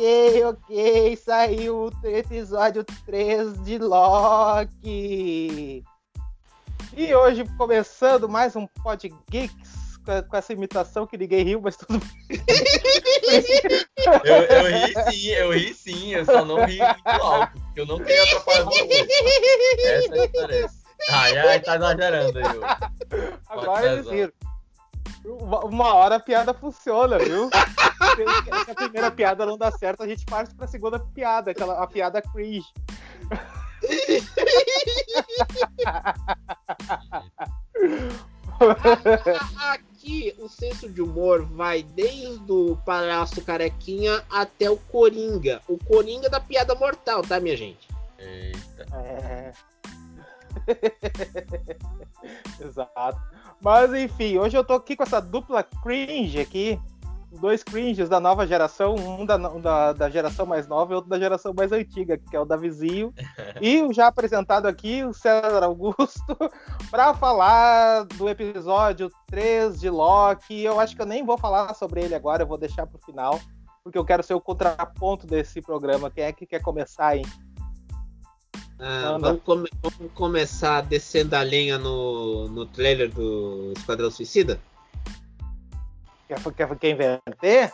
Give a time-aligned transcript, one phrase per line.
[0.00, 1.16] ok, ok.
[1.16, 4.72] Saiu o episódio 3 de Loki.
[6.96, 12.00] E hoje, começando mais um Pod Geeks com essa imitação que ninguém riu, mas tudo
[14.24, 17.86] eu, eu ri sim, eu ri sim, eu só não ri muito alto, porque eu
[17.86, 19.06] não queria atrapalhar você.
[19.84, 20.80] Essa é a diferença.
[21.10, 22.60] Ai, ai, tá exagerando aí.
[23.48, 24.32] Agora eles riram.
[25.24, 27.50] Uma, uma hora a piada funciona, viu?
[28.64, 31.86] Se a primeira piada não dá certo, a gente parte pra segunda piada, aquela, a
[31.86, 32.66] piada cringe.
[39.70, 45.62] Aqui o senso de humor vai desde o palhaço carequinha até o Coringa.
[45.66, 47.88] O Coringa da piada mortal, tá, minha gente?
[48.18, 48.86] Eita.
[48.94, 49.52] É.
[52.60, 53.20] Exato.
[53.60, 56.78] Mas enfim, hoje eu tô aqui com essa dupla cringe aqui.
[57.32, 61.18] Dois cringes da nova geração, um da, da, da geração mais nova e outro da
[61.18, 63.14] geração mais antiga, que é o da Vizinho.
[63.60, 66.36] e o já apresentado aqui, o César Augusto,
[66.90, 70.60] para falar do episódio 3 de Loki.
[70.62, 73.38] Eu acho que eu nem vou falar sobre ele agora, eu vou deixar pro final,
[73.84, 76.10] porque eu quero ser o contraponto desse programa.
[76.10, 77.24] Quem é que quer começar, hein?
[78.80, 84.58] Ah, vamos, come vamos, começar descendo a lenha no, no trailer do Esquadrão Suicida?
[86.30, 87.72] Quer, quer, quer inverter?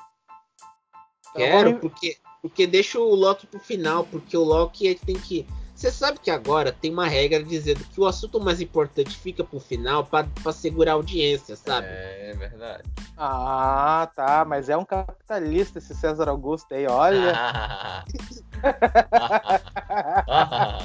[1.34, 5.46] Quero, então, porque, porque deixa o Loki pro final, porque o Loki tem que.
[5.74, 9.60] Você sabe que agora tem uma regra dizendo que o assunto mais importante fica pro
[9.60, 11.86] final para segurar a audiência, sabe?
[11.86, 12.84] É, é verdade.
[13.14, 17.34] Ah, tá, mas é um capitalista esse César Augusto aí, olha.
[17.36, 18.04] a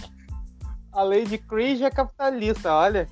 [1.20, 3.08] de cringe é capitalista, olha.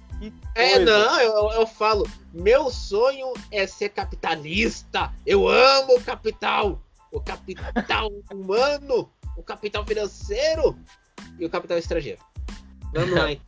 [0.55, 5.11] é, não, eu, eu falo, meu sonho é ser capitalista.
[5.25, 6.81] Eu amo o capital.
[7.11, 10.77] O capital humano, o capital financeiro
[11.37, 12.19] e o capital estrangeiro.
[12.93, 13.41] Vamos lá, hein?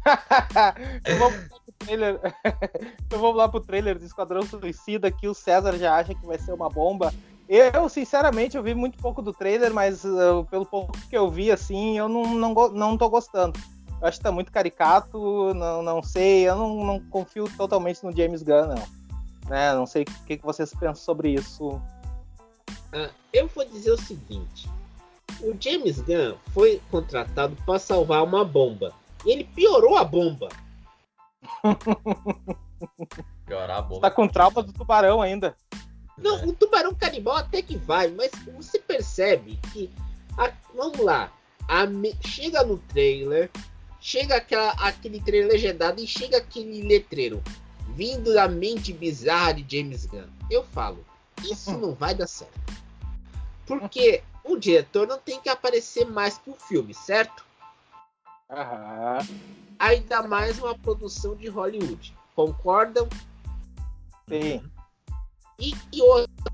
[1.00, 2.20] então, vamos pro trailer.
[3.06, 6.38] então vamos lá pro trailer do Esquadrão Suicida que o César já acha que vai
[6.38, 7.12] ser uma bomba.
[7.50, 11.50] Eu, sinceramente, eu vi muito pouco do trailer, mas uh, pelo pouco que eu vi,
[11.50, 13.58] assim, eu não, não, não tô gostando.
[14.00, 18.16] Eu acho que tá muito caricato, não, não sei, eu não, não confio totalmente no
[18.16, 18.88] James Gunn, não.
[19.48, 19.74] Né?
[19.74, 21.70] Não sei o que, que vocês pensam sobre isso.
[22.92, 24.70] Uh, eu vou dizer o seguinte:
[25.40, 28.92] o James Gunn foi contratado para salvar uma bomba.
[29.26, 30.48] E ele piorou a bomba.
[33.44, 33.96] Piorar a bomba.
[33.96, 35.56] Você tá com trauma do tubarão ainda.
[36.20, 39.90] Não, o tubarão canibal até que vai, mas você percebe que.
[40.36, 41.32] A, vamos lá.
[41.66, 41.84] A,
[42.26, 43.50] chega no trailer,
[44.00, 47.42] chega aquela, aquele trailer legendado e chega aquele letreiro.
[47.94, 50.28] Vindo da mente bizarra de James Gunn.
[50.50, 51.04] Eu falo,
[51.42, 52.54] isso não vai dar certo.
[53.66, 57.44] Porque o diretor não tem que aparecer mais que o filme, certo?
[58.48, 59.18] Aham.
[59.78, 62.14] Ainda mais uma produção de Hollywood.
[62.34, 63.08] Concordam?
[64.28, 64.62] Sim.
[65.60, 66.50] E, e outra,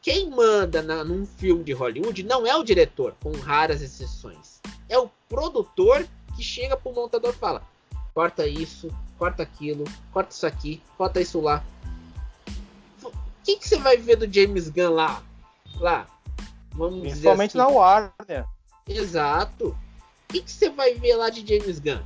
[0.00, 4.60] quem manda na, num filme de Hollywood não é o diretor, com raras exceções.
[4.88, 7.62] É o produtor que chega pro montador e fala:
[8.14, 11.62] corta isso, corta aquilo, corta isso aqui, corta isso lá.
[13.04, 13.12] O
[13.44, 15.22] que, que você vai ver do James Gunn lá?
[15.76, 16.06] Lá.
[16.72, 17.58] Vamos Principalmente assim.
[17.58, 18.46] na Warner.
[18.88, 19.68] Exato.
[19.68, 22.00] O que, que você vai ver lá de James Gunn?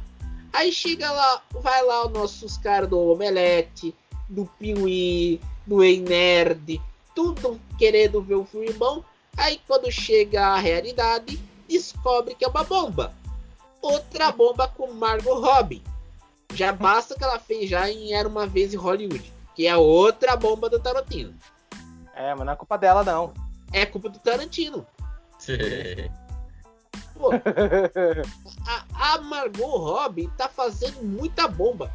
[0.53, 3.95] Aí chega lá, vai lá os nossos caras do Omelete,
[4.29, 6.81] do Piuí, do Ei Nerd,
[7.15, 9.03] tudo querendo ver o filme bom.
[9.37, 13.13] Aí quando chega a realidade, descobre que é uma bomba.
[13.81, 15.83] Outra bomba com Margot Robbie.
[16.55, 19.33] Já basta que ela fez já em Era Uma Vez em Hollywood.
[19.55, 21.35] Que é outra bomba do Tarantino.
[22.15, 23.35] É, mas não é culpa dela, não.
[23.73, 24.87] É culpa do Tarantino.
[27.15, 27.31] Pô,
[28.67, 31.93] a, a Margot Robbie tá fazendo muita bomba.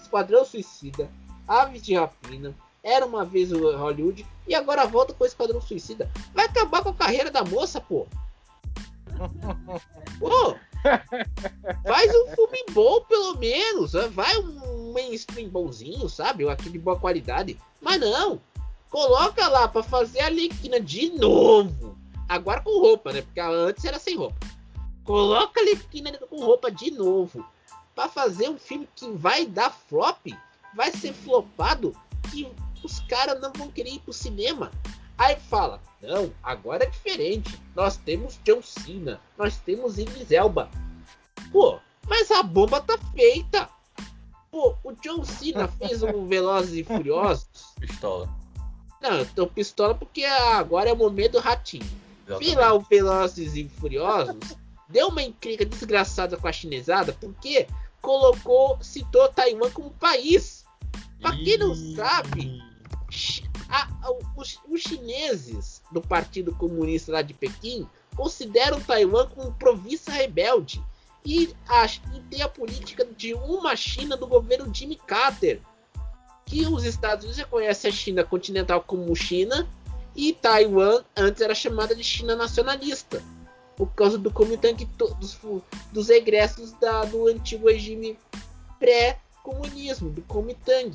[0.00, 1.08] Esquadrão Suicida,
[1.48, 6.10] Aves de Rapina, era uma vez o Hollywood e agora volta com o Esquadrão Suicida.
[6.34, 8.06] Vai acabar com a carreira da moça, pô.
[10.18, 10.56] Pô,
[11.86, 13.92] faz um filme bom pelo menos.
[14.10, 16.48] Vai um mainstream bonzinho, sabe?
[16.48, 17.58] Aquele de boa qualidade.
[17.80, 18.40] Mas não.
[18.90, 21.96] Coloca lá para fazer a Lequina de novo.
[22.28, 23.22] Agora com roupa, né?
[23.22, 24.36] Porque antes era sem roupa.
[25.04, 27.46] Coloca a Lequina com roupa de novo.
[27.94, 30.26] para fazer um filme que vai dar flop.
[30.74, 31.94] Vai ser flopado.
[32.30, 32.50] Que
[32.82, 34.70] os caras não vão querer ir pro cinema.
[35.18, 37.60] Aí fala, não, agora é diferente.
[37.74, 40.68] Nós temos John Cena, nós temos Idris Elba.
[41.50, 43.68] Pô, mas a bomba tá feita.
[44.50, 47.46] Pô, o John Cena fez um Velozes e Furiosos.
[47.78, 48.28] Pistola.
[49.00, 51.88] Não, eu tô pistola porque agora é o momento do ratinho.
[52.38, 54.56] Vi lá o Velozes e Furiosos,
[54.88, 57.66] deu uma encrenca desgraçada com a chinesada, porque
[58.00, 60.64] colocou, citou Taiwan como país.
[61.20, 62.60] Pra quem não sabe,
[63.68, 67.86] a- a- os, os chineses do Partido Comunista lá de Pequim
[68.16, 70.82] consideram Taiwan como província rebelde.
[71.24, 75.60] E, a, e tem a política de uma China do governo Jimmy Carter.
[76.44, 79.66] Que os Estados Unidos reconhecem a China continental como China
[80.14, 83.22] e Taiwan antes era chamada de China nacionalista.
[83.76, 85.38] Por causa do Kuomintang, dos,
[85.92, 88.18] dos egressos da- do antigo regime
[88.78, 90.92] pré-comunismo, do Kuomintang.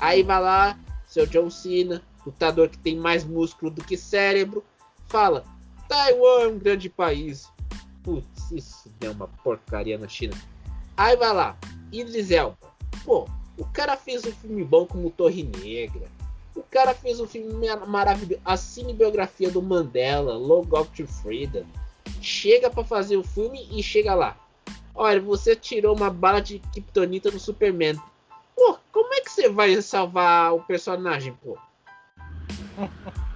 [0.00, 4.64] Aí vai lá, seu John Cena, lutador que tem mais músculo do que cérebro,
[5.08, 5.44] fala:
[5.88, 7.50] Taiwan é um grande país.
[8.02, 10.34] Putz, isso deu uma porcaria na China.
[10.96, 11.56] Aí vai lá,
[11.92, 12.56] Idris Elba.
[13.04, 13.28] Pô,
[13.58, 16.08] o cara fez um filme bom como Torre Negra.
[16.54, 18.40] O cara fez um filme ma- maravilhoso.
[18.44, 21.64] A cinebiografia do Mandela, Logo Up to Freedom.
[22.22, 24.36] Chega pra fazer o filme e chega lá.
[24.94, 28.00] Olha, você tirou uma bala de Kryptonita no Superman.
[28.56, 31.58] Pô, como é que você vai salvar o personagem, pô?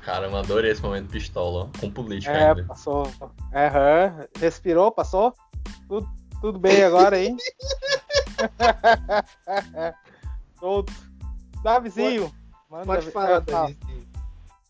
[0.02, 2.64] Caramba, adorei esse momento pistola, ó, com política É, ainda.
[2.64, 3.12] passou.
[3.54, 4.26] Aham.
[4.38, 5.34] Respirou, passou?
[5.86, 6.08] Tudo,
[6.40, 7.36] tudo bem agora, hein?
[10.58, 10.92] Solto.
[11.62, 12.34] Davizinho.
[12.86, 13.62] Pode ver- falar, Ah, tá.
[13.62, 14.08] Danizinho.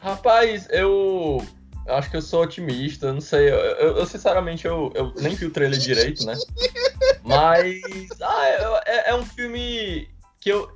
[0.01, 1.39] Rapaz, eu
[1.87, 3.51] eu acho que eu sou otimista, não sei.
[3.51, 6.35] Eu, eu- eu, sinceramente eu, eu nem vi o trailer direito, né?
[7.23, 10.09] Mas ah, é, é- é um filme
[10.41, 10.71] que eu.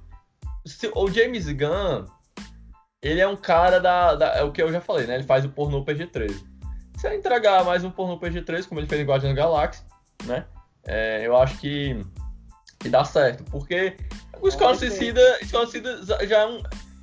[0.66, 2.04] se- o James Gunn,
[3.02, 5.14] ele é um cara da, da- É o que eu já falei, né?
[5.14, 6.42] Ele faz o pornô PG-13.
[6.98, 9.84] Se ele entregar mais um pornô PG-13, como ele fez em Guardiões da Galáxia,
[10.24, 10.46] né?
[10.86, 11.98] É, eu acho que,
[12.78, 13.44] que dá certo.
[13.50, 13.96] Porque
[14.40, 14.90] o Escola ser.
[14.90, 16.62] Suicida, Escola Suicida já- é um,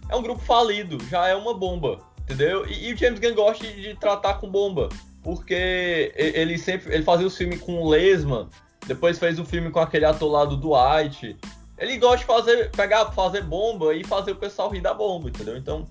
[0.09, 2.65] é um grupo falido, já é uma bomba, entendeu?
[2.67, 4.89] E, e o James Gunn gosta de, de tratar com bomba,
[5.23, 8.47] porque ele sempre ele fazia os filmes com o Lesman,
[8.87, 11.37] depois fez o filme com aquele ator lá do Dwight.
[11.81, 15.57] Ele gosta de fazer, pegar, fazer bomba e fazer o pessoal rir da bomba, entendeu?
[15.57, 15.87] Então,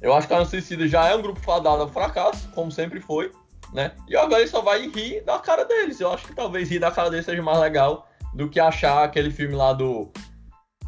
[0.00, 3.30] eu acho que a Suicida já é um grupo fadado ao fracasso, como sempre foi,
[3.74, 3.92] né?
[4.08, 6.00] E agora ele só vai rir da cara deles.
[6.00, 9.30] Eu acho que talvez rir da cara deles seja mais legal do que achar aquele
[9.30, 10.10] filme lá do.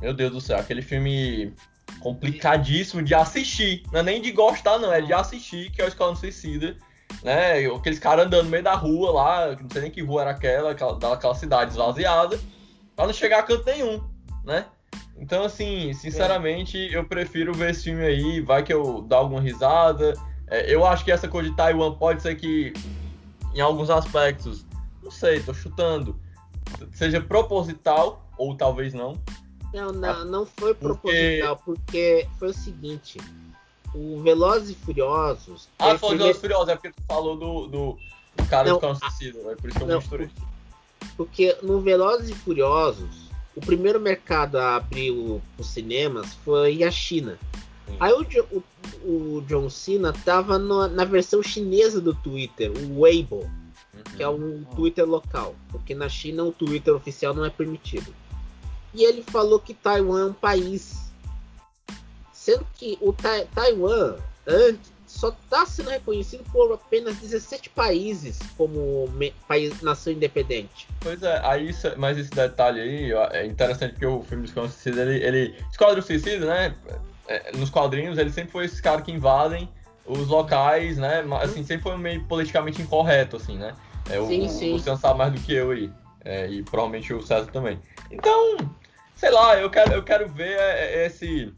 [0.01, 1.55] Meu Deus do céu, aquele filme
[2.01, 3.83] complicadíssimo de assistir.
[3.93, 6.75] Não é nem de gostar, não, é de assistir, que é o Escola Suicida.
[7.23, 7.67] Né?
[7.67, 10.71] Aqueles caras andando no meio da rua lá, não sei nem que rua era aquela,
[10.71, 12.41] aquela daquela cidade esvaziada,
[13.01, 14.03] pra não chegar a canto nenhum,
[14.45, 14.67] né?
[15.17, 20.15] Então, assim, sinceramente, eu prefiro ver esse filme aí, vai que eu dou alguma risada.
[20.47, 22.73] É, eu acho que essa coisa de Taiwan pode ser que,
[23.55, 24.67] em alguns aspectos,
[25.03, 26.19] não sei, tô chutando,
[26.93, 29.15] seja proposital, ou talvez não.
[29.73, 33.19] Não, não, não foi proposital, porque foi o seguinte.
[33.95, 35.69] O Velozes e Furiosos.
[35.79, 37.99] Ah, foi falou de primeiro- Velozes e Furiosos, é porque tu falou do, do,
[38.51, 40.31] cara Não, do cão suicida, é por isso que eu não, misturei.
[41.17, 46.91] Porque no Velozes e Furiosos, o primeiro mercado a abrir o- os cinemas foi a
[46.91, 47.39] China.
[47.87, 47.97] Sim.
[48.01, 48.25] Aí o,
[48.57, 53.51] o- o John Cena tava no- na versão chinesa do Twitter, o Weibo,
[54.17, 58.15] que é um Twitter local, porque na China o Twitter oficial não é permitido.
[58.95, 61.11] E ele falou que Taiwan é um país,
[62.33, 64.17] sendo que o Tai- Taiwan
[64.47, 69.09] antes só está sendo reconhecido por apenas 17 países como
[69.47, 70.87] país nação independente.
[71.01, 75.03] Pois é, aí mas esse detalhe aí ó, é interessante porque o filme Esquadrão Suicida,
[75.03, 75.55] ele, ele.
[75.71, 76.75] Esquadrão Suicida, né?
[77.31, 79.69] é, nos quadrinhos, ele sempre foi esses caras que invadem
[80.05, 81.23] os locais, né?
[81.23, 83.73] Mas assim, sempre foi meio politicamente incorreto, assim, né?
[84.11, 84.97] É, o, Sim, o sim.
[84.97, 85.93] Sabe mais do que eu aí.
[86.25, 87.79] é, e provavelmente o César também.
[88.11, 88.57] Então,
[89.15, 91.55] sei lá, eu quero, eu quero ver é, é, esse,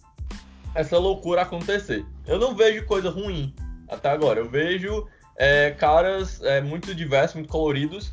[0.74, 2.04] essa loucura acontecer.
[2.26, 3.54] Eu não vejo coisa ruim
[3.88, 4.40] até agora.
[4.40, 8.10] Eu vejo é, caras é, muito diversos, muito coloridos,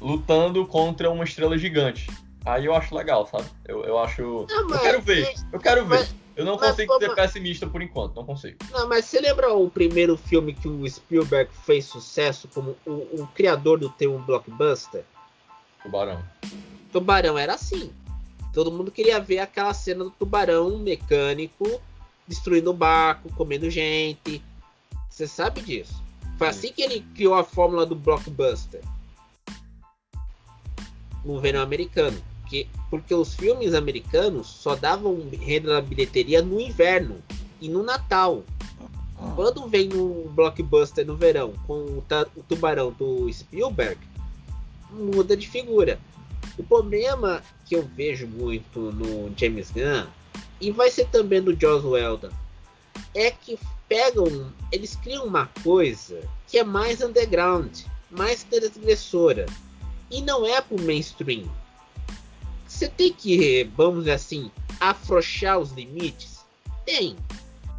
[0.00, 2.08] lutando contra uma estrela gigante.
[2.44, 3.46] Aí eu acho legal, sabe?
[3.66, 4.46] Eu, eu acho.
[4.48, 5.98] Não, Eu mas- quero ver, eu quero ver.
[6.00, 8.58] mas- Eu não mas, consigo ser pessimista por enquanto, não consigo.
[8.70, 12.90] Não, mas você lembra o primeiro filme que o Spielberg fez sucesso como o,
[13.22, 15.02] o criador do termo blockbuster?
[15.82, 16.22] Tubarão.
[16.92, 17.90] Tubarão era assim.
[18.52, 21.80] Todo mundo queria ver aquela cena do tubarão mecânico
[22.26, 24.42] destruindo barco, comendo gente.
[25.08, 26.02] Você sabe disso?
[26.36, 28.82] Foi assim que ele criou a fórmula do blockbuster.
[31.24, 32.20] No verão americano.
[32.48, 37.16] Que, porque os filmes americanos só davam renda na bilheteria no inverno
[37.60, 38.44] e no Natal.
[39.34, 42.04] Quando vem no blockbuster no verão com o,
[42.36, 43.98] o tubarão do Spielberg,
[44.90, 45.98] muda de figura.
[46.58, 50.06] O problema que eu vejo muito no James Gunn,
[50.60, 52.30] e vai ser também do Joss Whedon,
[53.14, 53.58] é que
[53.88, 59.46] pegam, eles criam uma coisa que é mais underground, mais transgressora
[60.10, 61.44] e não é pro mainstream.
[62.66, 66.44] Você tem que, vamos dizer assim, afrouxar os limites?
[66.84, 67.16] Tem.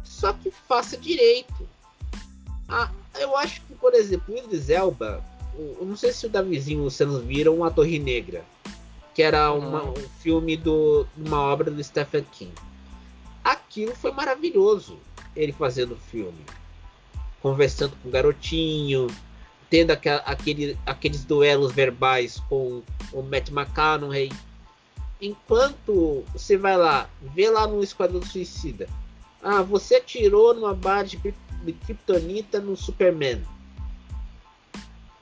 [0.02, 1.68] Só que faça direito.
[2.68, 5.24] Ah, eu acho que, por exemplo, o Idris Elba,
[5.56, 8.44] eu não sei se o Davizinho vocês viram A Torre Negra,
[9.14, 12.52] que era uma, um filme do uma obra do Stephen King.
[13.78, 14.98] Aquilo foi maravilhoso,
[15.36, 16.44] ele fazendo o filme.
[17.40, 19.06] Conversando com o garotinho,
[19.70, 22.82] tendo aquele, aqueles duelos verbais com
[23.12, 24.32] o Matt McConaughey.
[25.20, 28.88] Enquanto você vai lá, vê lá no Esquadrão Suicida.
[29.40, 31.16] Ah, você atirou numa barra de,
[31.62, 33.44] de Kryptonita no Superman.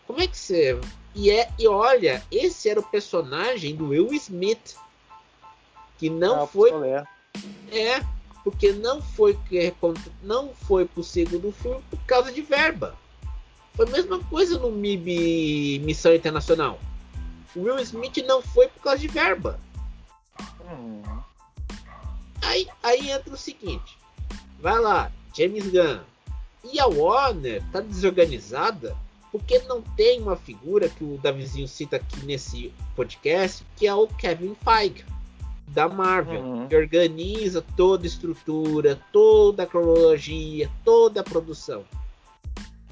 [0.06, 0.80] Como é que você.
[1.14, 4.76] E, é, e olha, esse era o personagem do Will Smith.
[5.98, 6.70] Que não Ah, foi.
[6.70, 7.06] pistoleiro.
[7.70, 8.15] É,
[8.46, 9.74] porque não foi que
[10.22, 12.96] não foi pro segundo filme por causa de verba.
[13.74, 16.78] Foi a mesma coisa no MIB Missão Internacional.
[17.56, 19.58] O Will Smith não foi por causa de verba.
[20.64, 21.02] Hum.
[22.40, 23.98] Aí, aí entra o seguinte:
[24.60, 25.98] vai lá, James Gunn.
[26.72, 28.96] E a Warner tá desorganizada
[29.32, 34.06] porque não tem uma figura que o Davizinho cita aqui nesse podcast, que é o
[34.06, 35.04] Kevin Feige
[35.68, 36.68] da Marvel, Uhum.
[36.68, 41.84] que organiza toda a estrutura, toda a cronologia, toda a produção.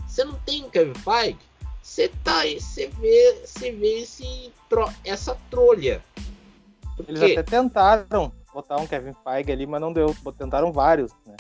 [0.07, 1.39] Você não tem Kevin Feige,
[1.83, 4.53] você tá aí, você vê, você vê esse,
[5.05, 6.03] essa trolha.
[7.09, 10.15] Eles Porque- até tentaram botar um Kevin Feige ali, mas não deu.
[10.39, 11.35] Tentaram vários, né?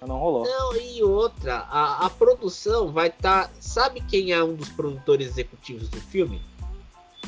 [0.00, 0.44] Mas não rolou.
[0.44, 3.50] Não, e outra, a, a produção vai estar.
[3.60, 6.40] sabe quem é um dos produtores executivos do filme?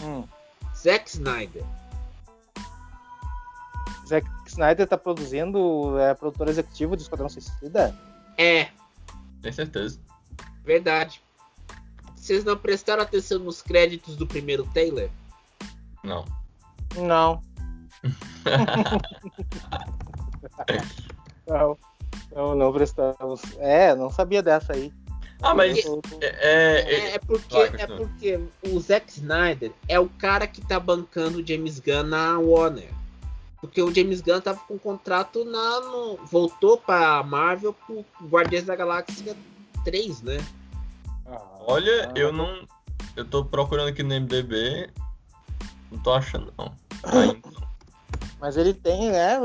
[0.02, 0.24] Hum.
[0.76, 1.64] Zack Snyder.
[4.08, 7.94] Zack Snyder tá produzindo, é produtor executivo de Esquadrão Suicida?
[8.36, 8.68] É,
[9.42, 10.00] Tem certeza.
[10.64, 11.20] verdade.
[12.16, 15.10] Vocês não prestaram atenção nos créditos do primeiro trailer?
[16.02, 16.24] Não.
[16.96, 17.40] Não.
[21.46, 21.76] não.
[22.34, 23.40] Não, não prestamos.
[23.58, 24.92] É, não sabia dessa aí.
[25.40, 25.84] Ah, mas.
[25.84, 30.46] Eu tô- É, é- É, é porque, é porque o Zack Snyder é o cara
[30.46, 32.90] que tá bancando o James Gunn na Warner.
[33.60, 35.80] Porque o James Gunn tava com contrato na.
[35.80, 39.36] no- voltou pra Marvel pro Guardiões da Galáxia
[39.84, 40.38] 3, né?
[41.26, 42.66] Ah, Olha, eu não.
[43.16, 44.90] Eu tô procurando aqui no MDB.
[45.90, 46.72] Não tô achando, não.
[47.02, 47.68] Ainda.
[48.40, 49.38] Mas ele tem, né?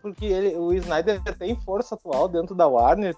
[0.00, 3.16] Porque ele, o Snyder tem força atual dentro da Warner.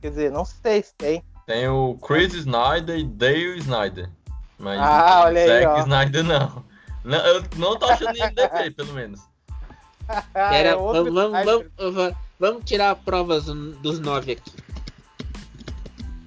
[0.00, 1.22] quer dizer, não sei se tem.
[1.46, 4.10] Tem o Chris Snyder e Dale Snyder.
[4.58, 5.80] Mas Ah, olha aí, Zack.
[5.80, 6.64] Snyder não.
[7.04, 7.18] não.
[7.18, 9.20] Eu não tô achando no MDB, pelo menos.
[10.34, 14.52] Era, é vamos, vamos, vamos, vamos- vamos tirar provas dos nove aqui.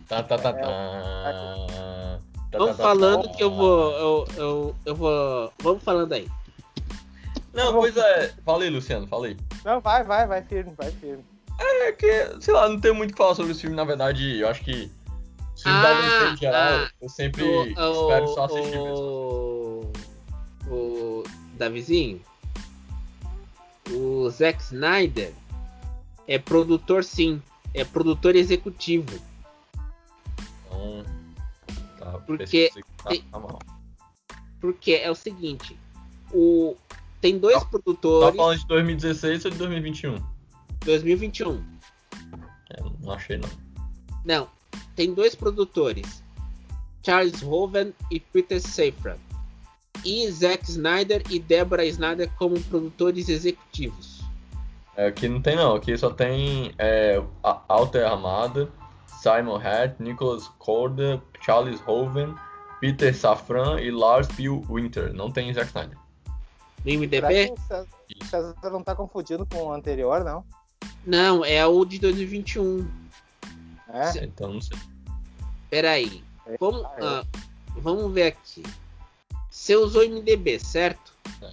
[0.07, 2.19] Tá, tá, tá, É, tá.
[2.51, 3.91] Tá, Vamos tá, tá, falando que eu vou.
[3.91, 5.53] Eu, eu, eu vou.
[5.62, 6.27] Vamos falando aí.
[7.53, 8.34] Não, pois é.
[8.46, 9.36] Falei, Luciano, falei.
[9.65, 11.25] Não, vai, vai, vai firme, vai firme.
[11.60, 14.39] É que, sei lá, não tenho muito o que falar sobre esse filme, na verdade.
[14.39, 14.89] Eu acho que.
[15.65, 18.93] Da Ah, DC em geral, ah, eu sempre O, espero só assistir mesmo.
[18.96, 19.93] o,
[20.69, 21.24] o
[21.57, 22.22] Davizinho,
[23.91, 25.34] o Zack Snyder
[26.27, 27.41] é produtor sim,
[27.74, 29.20] é produtor executivo.
[30.65, 31.06] Então.
[31.98, 32.72] Tá, Porque
[33.03, 33.60] tá, tá.
[34.60, 35.77] Porque é o seguinte,
[36.34, 36.75] o
[37.22, 40.24] tem dois Tá- produtores Tá falando de 2016 ou de 2021?
[40.86, 41.63] 2021.
[42.70, 43.50] É, não achei não.
[44.25, 44.50] Não,
[44.96, 46.24] tem dois produtores,
[47.03, 49.17] Charles Hoven e Peter Safran.
[50.07, 54.21] E Zack Snyder e Deborah Snyder como produtores executivos.
[54.95, 58.69] É, aqui não tem não, aqui só tem é, Alter Armada,
[59.21, 62.33] Simon Head, Nicholas Corda, Charles Hoven,
[62.79, 64.47] Peter Safran e Lars P.
[64.49, 65.13] Winter.
[65.13, 65.97] Não tem Zack Snyder.
[66.85, 67.53] No IMDB?
[68.29, 70.45] César não tá confundindo com o anterior, não?
[71.05, 72.87] Não, é o de 2021.
[73.89, 74.23] É?
[74.23, 74.77] Então não sei.
[75.69, 76.23] Peraí.
[76.59, 77.05] Vamos, Ah, é.
[77.05, 77.23] ah,
[77.75, 78.63] vamos ver aqui.
[79.57, 81.11] Você usou MDB, certo?
[81.41, 81.49] É.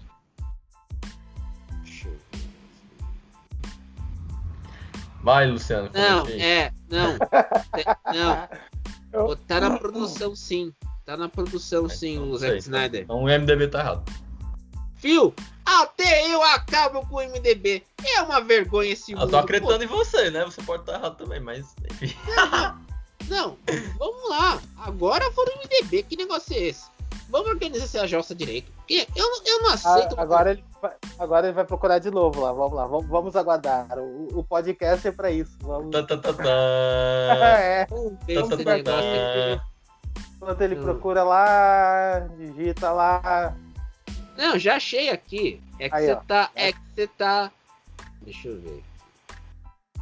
[1.82, 2.44] Deixa eu ver.
[5.22, 5.90] Vai, Luciano.
[5.92, 6.40] Não, aí.
[6.40, 7.18] é, não.
[7.18, 7.84] Te-
[8.14, 8.48] não,
[9.10, 10.72] Eu- tá na produção sim.
[11.06, 12.58] Tá na produção sim, Então, o não Zack sei.
[12.58, 13.02] Snyder.
[13.04, 14.12] Então o MDB tá errado.
[14.96, 15.34] Fio,
[15.64, 17.82] até eu acabo com o MDB.
[18.04, 19.30] É uma vergonha esse Eu mundo.
[19.30, 20.44] tô acreditando em você, né?
[20.44, 22.14] Você pode estar errado também, mas enfim.
[22.24, 22.84] Pô,
[23.28, 23.56] Não,
[23.98, 24.60] vamos lá.
[24.76, 26.02] Agora vou no MDB.
[26.02, 26.93] Que negócio é esse?
[27.28, 28.70] Vamos organizar essa jossa direito.
[28.76, 30.18] Porque eu, eu não Ah, aceito.
[30.18, 30.64] agora ele
[31.18, 32.52] Agora ele vai procurar de novo lá.
[32.52, 33.86] Vamos lá, vamos, vamos aguardar.
[33.98, 35.56] O, o podcast é pra isso.
[35.62, 35.90] Vamos...
[35.90, 36.44] Tá, tá, tá, tá.
[36.46, 39.64] é, Vamos ver Tá, tá, tá,
[40.36, 40.82] enquanto ele Hum.
[40.82, 43.54] procura lá, digita lá.
[44.36, 45.62] Não, já achei aqui.
[45.78, 46.50] É que você tá.
[46.54, 47.50] É que você tá.
[48.22, 48.84] Deixa eu ver.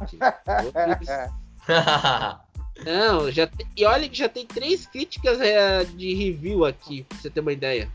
[2.85, 7.17] Não, já tem, e olha que já tem três críticas é, de review aqui, pra
[7.17, 7.89] você ter uma ideia.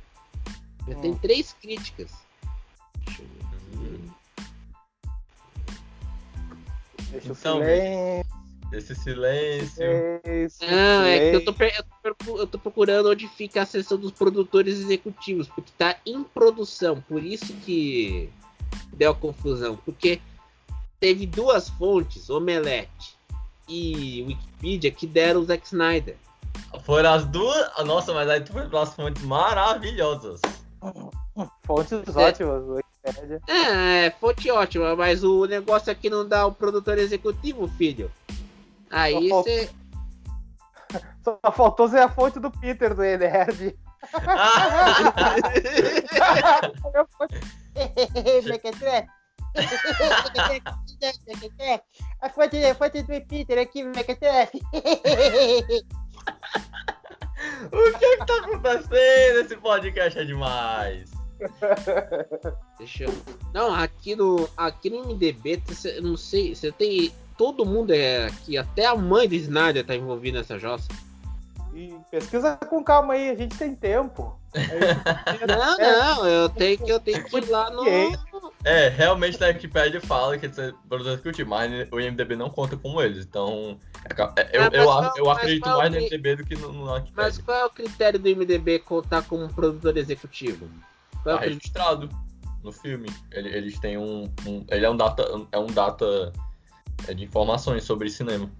[0.88, 1.18] Já tem Hum.
[1.18, 2.10] três críticas.
[3.04, 3.26] Deixa eu
[3.80, 4.00] ver.
[7.10, 8.28] Deixa Então, silêncio.
[8.70, 9.84] Esse silêncio.
[10.24, 11.54] Esse Não, é que eu silêncio.
[11.54, 15.72] tô, eu, tô procu- eu tô procurando onde fica a seção dos produtores executivos, porque
[15.76, 18.28] tá em produção, por isso que
[18.92, 19.76] deu a confusão.
[19.84, 20.20] Porque
[21.00, 23.17] teve duas fontes, Omelete
[23.68, 26.16] e Wikipedia, que deram o Zack Snyder.
[26.84, 27.70] Foram as duas.
[27.76, 30.40] ah, Nossa, mas aí tu foi para as fontes maravilhosas.
[31.64, 32.20] Fontes É.
[32.20, 32.62] ótimas.
[32.64, 33.40] Wikipédia.
[33.46, 38.10] É, é, fonte ótima, mas o negócio aqui não dá o produtor executivo, filho.
[38.90, 39.70] Aí Só você.
[41.22, 43.76] Só faltou ser a fonte do Peter do Enerd.
[51.26, 51.84] Mequetrefe.
[52.20, 54.60] A fonte, a fonte do Peter aqui, Mequetrefe.
[57.72, 59.40] o que que tá acontecendo?
[59.40, 61.10] Esse podcast é demais.
[62.78, 63.14] Deixa eu.
[63.54, 65.62] Não, aqui no, aqui no MDB,
[66.02, 67.12] não sei, você tem.
[67.36, 70.88] Todo mundo é aqui, até a mãe do Snyder tá envolvida nessa jossa.
[71.78, 74.36] E pesquisa com calma aí, a gente tem tempo.
[75.46, 77.84] Não, não, eu tenho que, eu tenho que ir lá no.
[78.64, 80.56] É, realmente na Wikipedia fala que eles
[80.88, 83.24] produtor executivo, mas o IMDB não conta como eles.
[83.24, 86.56] Então, é é, eu, mas eu, qual- eu mas acredito mais no IMDB do que
[86.56, 87.42] no, no Mas Wikipedia.
[87.44, 90.68] qual é o critério do MDB contar como produtor executivo?
[91.22, 92.08] Qual é Tá registrado
[92.64, 93.08] no filme.
[93.30, 95.24] Ele- eles têm um, um- Ele é um data.
[95.52, 96.32] É um data
[97.06, 98.50] é, de informações sobre cinema.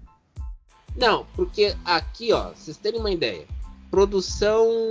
[0.99, 3.45] Não, porque aqui, ó, vocês terem uma ideia.
[3.89, 4.89] Produção.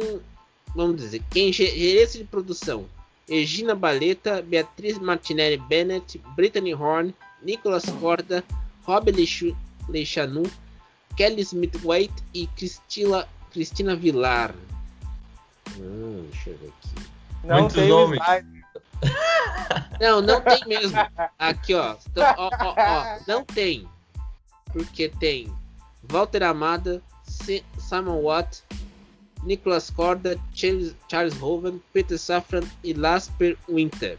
[0.74, 2.86] Vamos dizer, quem ge- gerência de produção?
[3.28, 8.42] Regina Baleta, Beatriz Martinelli Bennett, Brittany Horn, Nicolas Corda,
[8.84, 9.10] Rob
[9.88, 10.44] Lechanu,
[11.16, 14.54] Kelly Smith White e Cristina, Cristina Vilar.
[15.78, 17.08] Hum, deixa eu ver aqui.
[17.44, 18.18] Não Muitos tem nomes.
[20.00, 20.96] Não, não tem mesmo.
[21.38, 21.96] Aqui, ó.
[22.10, 23.86] Então, ó, ó, ó, Não tem.
[24.72, 25.52] Porque tem
[26.04, 28.62] Walter Amada, Si- Simon Watt,
[29.42, 34.18] Nicholas Corda, Charles, Charles Hoven, Peter Safran e Lasper Winter.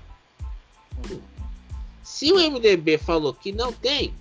[2.04, 4.14] Se o MDB falou que não tem,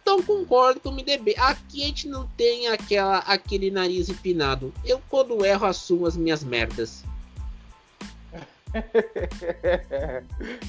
[0.00, 1.34] então concordo com o MDB.
[1.38, 4.72] Aqui a gente não tem aquela, aquele nariz empinado.
[4.84, 7.04] Eu, quando erro, assumo as minhas merdas.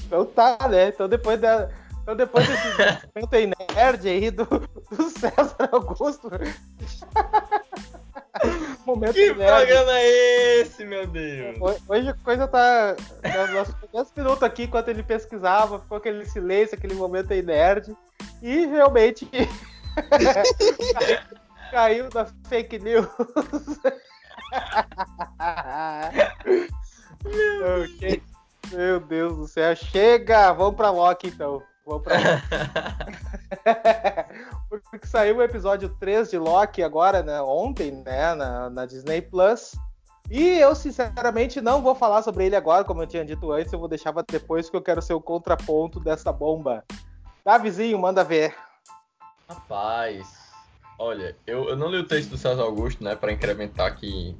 [0.06, 0.88] então tá, né?
[0.88, 1.70] Então depois da.
[2.04, 2.68] Então depois desse
[3.16, 6.30] momento aí nerd aí do, do César Augusto.
[8.84, 9.66] momento Que nerd.
[9.66, 11.56] programa é esse, meu Deus?
[11.58, 12.94] Ho- Hoje a coisa tá.
[13.24, 17.96] Nos nossos primeiros minutos aqui, enquanto ele pesquisava, ficou aquele silêncio, aquele momento aí nerd.
[18.42, 19.26] E realmente.
[21.70, 23.06] caiu na fake news.
[27.82, 28.22] Ok.
[28.72, 29.74] Meu Deus do céu.
[29.74, 30.52] Chega!
[30.52, 31.62] Vamos pra Loki então.
[31.86, 32.16] Vamos pra
[34.90, 37.40] Porque saiu o episódio 3 de Loki agora, né?
[37.42, 38.34] Ontem, né?
[38.34, 39.72] Na, na Disney Plus.
[40.30, 43.78] E eu, sinceramente, não vou falar sobre ele agora, como eu tinha dito antes, eu
[43.78, 46.82] vou deixar pra depois, que eu quero ser o contraponto dessa bomba.
[47.44, 48.54] Tá, vizinho, manda ver.
[49.46, 50.26] Rapaz,
[50.98, 54.34] olha, eu, eu não li o texto do César Augusto, né, pra incrementar aqui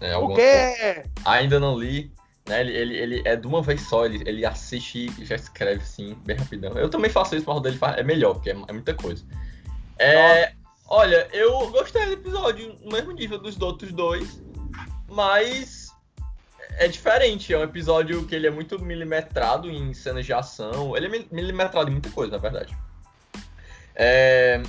[0.00, 1.04] né, O quê?
[1.24, 2.12] Ainda não li,
[2.48, 2.60] né?
[2.60, 6.14] Ele, ele, ele é de uma vez só, ele, ele assiste e já escreve assim,
[6.24, 6.72] bem rapidão.
[6.72, 9.24] Eu também faço isso, mas o dele é melhor, porque é, é muita coisa.
[9.98, 10.52] É,
[10.88, 14.42] olha, eu gostei do episódio, no mesmo nível dos outros dois,
[15.08, 15.88] mas
[16.76, 17.52] é diferente.
[17.52, 20.96] É um episódio que ele é muito milimetrado em cenas de ação.
[20.96, 22.76] Ele é mil- milimetrado em muita coisa, na verdade.
[23.94, 24.62] É,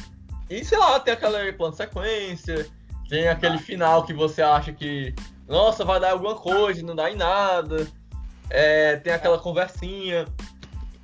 [0.50, 2.68] e sei lá, tem aquela plano sequência,
[3.08, 5.14] tem aquele final que você acha que
[5.50, 7.88] nossa, vai dar alguma coisa, não dá em nada.
[8.50, 10.26] É, tem aquela conversinha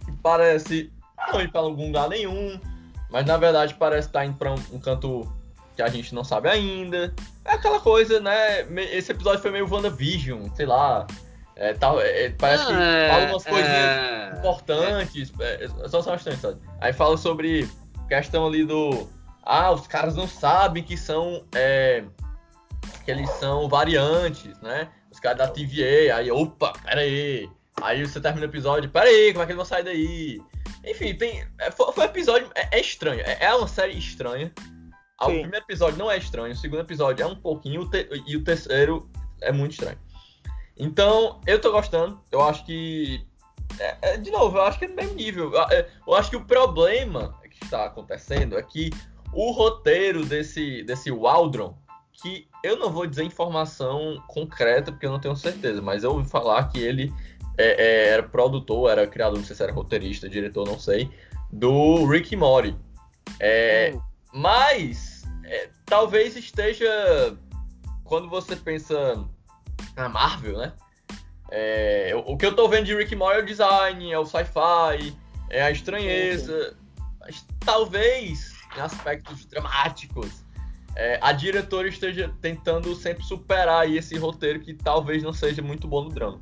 [0.05, 0.91] que parece
[1.31, 2.59] não ir pra algum lugar nenhum,
[3.09, 5.31] mas na verdade parece estar indo pra um, um canto
[5.75, 7.13] que a gente não sabe ainda.
[7.43, 8.61] É aquela coisa, né?
[8.91, 11.05] Esse episódio foi meio WandaVision, sei lá.
[11.55, 16.11] É, tal, é, parece que Ah, fala umas coisinhas é, importantes, é, é só são
[16.11, 16.59] bastante, sabe?
[16.81, 17.69] Aí fala sobre
[18.09, 19.07] questão ali do.
[19.41, 21.45] Ah, os caras não sabem que são.
[23.03, 24.89] Que eles são variantes, né?
[25.11, 27.49] Os caras da TVA, aí, opa, pera aí.
[27.81, 30.41] Aí você termina o episódio, peraí, como é que eles vão sair daí?
[30.85, 31.45] Enfim, tem.
[31.59, 32.49] é, Foi, foi um episódio.
[32.55, 33.21] É, é estranho.
[33.21, 34.51] É, é uma série estranha.
[35.19, 35.39] Ah, O Sim.
[35.41, 38.43] primeiro episódio não é estranho, o segundo episódio é um pouquinho, o te- e o
[38.43, 39.09] terceiro
[39.41, 39.97] é muito estranho.
[40.77, 42.19] Então, eu tô gostando.
[42.31, 43.25] Eu acho que.
[43.79, 45.53] é- é, de novo, eu acho que é do mesmo nível.
[45.53, 48.89] Eu, é, eu acho que o problema que está acontecendo é que
[49.33, 51.77] o roteiro desse, desse Waldron,
[52.21, 56.29] que eu não vou dizer informação concreta, porque eu não tenho certeza, mas eu ouvi
[56.29, 57.13] falar que ele
[57.57, 61.09] é, é, era produtor, era criador, não sei se era roteirista, diretor, não sei,
[61.51, 62.75] do Rick Morty.
[63.39, 64.01] É, Hum,
[64.33, 67.37] mas é, talvez esteja
[68.03, 69.25] quando você pensa
[69.95, 70.73] na Marvel, né?
[71.51, 74.25] É, o o que eu tô vendo de Rick Morty é o design, é o
[74.25, 75.15] sci-fi,
[75.49, 76.75] é a estranheza.
[77.19, 80.44] Mas talvez em aspectos dramáticos
[80.95, 85.87] é, a diretora esteja tentando sempre superar aí esse roteiro que talvez não seja muito
[85.87, 86.41] bom no drama.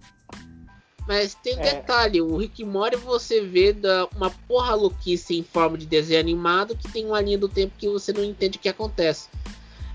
[1.07, 1.75] Mas tem um É.
[1.75, 6.77] detalhe, o Rick Morty você vê da, uma porra louquice em forma de desenho animado
[6.77, 9.27] que tem uma linha do tempo que você não entende o que acontece.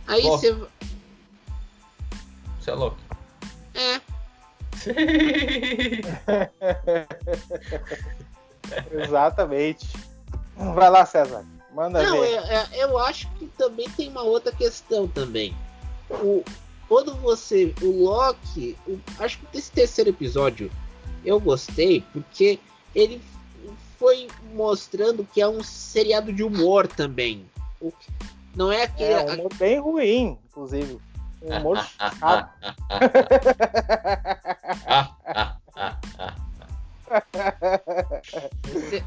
[0.06, 0.54] Aí você.
[2.60, 2.98] Você é louco.
[3.74, 4.00] É,
[8.92, 9.86] Exatamente.
[10.56, 11.44] Vai lá, César.
[11.72, 12.32] Manda não, ver.
[12.32, 15.54] é- é- eu acho que também tem uma outra questão também.
[16.10, 16.42] O,
[16.88, 17.74] quando você.
[17.82, 18.76] O Loki.
[18.86, 20.70] o- acho que desse terceiro episódio
[21.24, 22.58] eu gostei porque
[22.94, 23.20] ele
[23.98, 27.44] foi mostrando que é um seriado de humor também.
[27.80, 27.92] O
[28.54, 29.12] não é aquele.
[29.12, 30.98] É um humor bem ruim, inclusive.
[31.42, 31.76] Um humor
[32.18, 32.50] chato.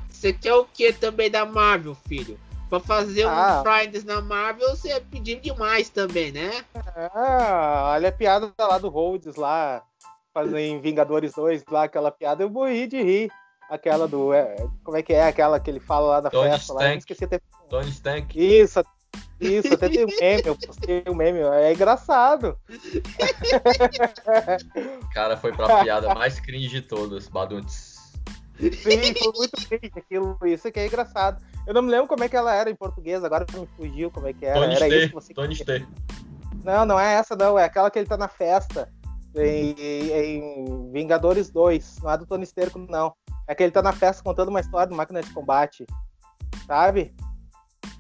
[0.10, 2.40] Você quer o que também da Marvel, filho?
[2.72, 3.62] Pra fazer um Ah.
[3.66, 6.64] Fridays na Marvel, você pediu demais também, né?
[7.14, 9.84] Ah, olha a piada lá do Rhodes lá,
[10.34, 13.30] fazendo em Vingadores 2, lá, aquela piada, eu morri de rir.
[13.70, 14.34] Aquela do.
[14.34, 14.56] é,
[14.86, 15.28] como é que é?
[15.28, 16.82] Aquela que ele fala lá da Tony festa lá.
[16.82, 17.00] Eu Stank.
[17.00, 17.42] esqueci até.
[17.70, 18.40] Tony Stank.
[18.40, 18.82] Isso,
[19.42, 22.58] isso, até tem um meme, eu postei um meme, é engraçado.
[25.02, 27.91] O cara foi pra piada mais cringe de todas, Baduntes.
[28.62, 31.44] Sim, foi muito triste aquilo, isso que é engraçado.
[31.66, 34.28] Eu não me lembro como é que ela era em português, agora me fugiu como
[34.28, 34.60] é que era.
[34.60, 35.58] Tony era isso que você Tony.
[36.64, 38.92] Não, não é essa não, é aquela que ele tá na festa.
[39.36, 43.14] Em, em Vingadores 2, não é do Tony Sterco, não.
[43.48, 45.88] É que ele tá na festa contando uma história de máquina de combate.
[46.68, 47.16] Sabe?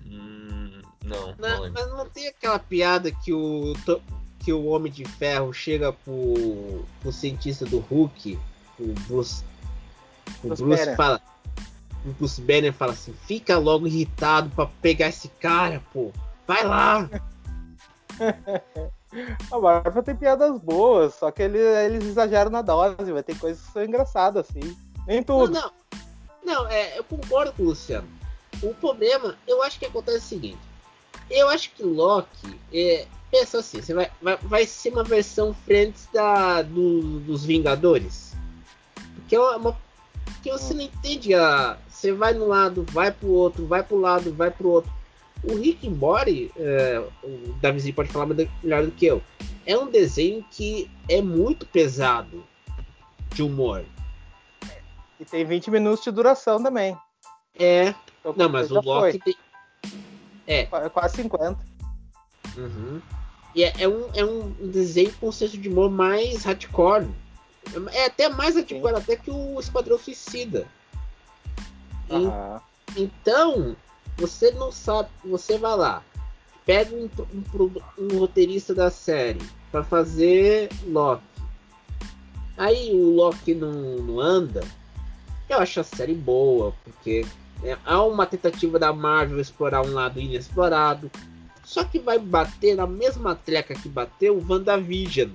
[0.05, 1.81] Hum, não, não Não, lembro.
[1.81, 3.73] mas não tem aquela piada que o,
[4.39, 8.37] que o Homem de Ferro chega pro, pro cientista do Hulk,
[8.79, 9.43] o Bruce.
[10.43, 11.21] O Bruce Bruce, fala.
[12.05, 16.11] O Bruce Banner fala assim: fica logo irritado pra pegar esse cara, pô.
[16.47, 17.09] Vai lá.
[19.51, 23.61] A Marvel tem piadas boas, só que ele- eles exageram na dose, vai ter coisas
[23.65, 24.75] que são engraçadas, assim.
[25.05, 25.51] Nem Não, tudo.
[25.53, 25.71] não.
[26.43, 28.07] Não, é, eu concordo com o Luciano.
[28.63, 30.59] O problema, eu acho que acontece o seguinte.
[31.29, 36.07] Eu acho que Loki, é, pensa assim, você vai, vai, vai ser uma versão Friends
[36.13, 38.33] da, do- dos Vingadores.
[39.15, 39.77] Porque é uma,
[40.41, 41.77] porque você não entende a.
[41.87, 44.91] Você vai no lado, vai pro outro, vai pro lado, vai pro outro.
[45.43, 49.21] O Rick and Morty, é, o Davizinho pode falar melhor do que eu.
[49.65, 52.43] É um desenho que é muito pesado
[53.33, 53.83] de humor.
[55.19, 56.97] E tem 20 minutos de duração também.
[57.57, 59.35] É, Então, Não, mas o Loki tem.
[60.45, 61.59] foi, qua- quase 50.
[62.57, 62.99] Uhum.
[63.53, 67.07] E é, é um, é um desenho com senso de humor mais hardcore.
[67.93, 70.67] É até mais hardcore até que o Esquadrão Suicida.
[72.09, 72.61] E- Aham.
[72.97, 73.75] Então,
[74.17, 75.09] você não sabe.
[75.23, 76.03] Você vai lá,
[76.65, 77.09] pega um,
[77.57, 81.23] um um roteirista da série pra fazer Loki.
[82.57, 84.61] Aí o Loki não, não anda.
[85.49, 87.25] Eu acho a série boa, porque
[87.63, 91.09] é, há uma tentativa da Marvel explorar um lado inexplorado.
[91.63, 95.29] Só que vai bater na mesma treca que bateu o WandaVision.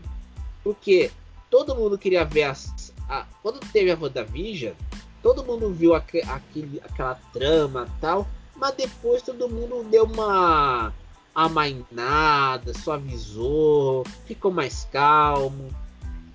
[0.62, 1.10] Porque
[1.50, 2.92] todo mundo queria ver as.
[3.08, 4.74] a- quando teve a WandaVision,
[5.22, 8.26] todo mundo viu aque- aquele, aquela trama tal.
[8.56, 10.92] Mas depois todo mundo deu uma
[11.34, 15.68] amainada, suavizou, ficou mais calmo.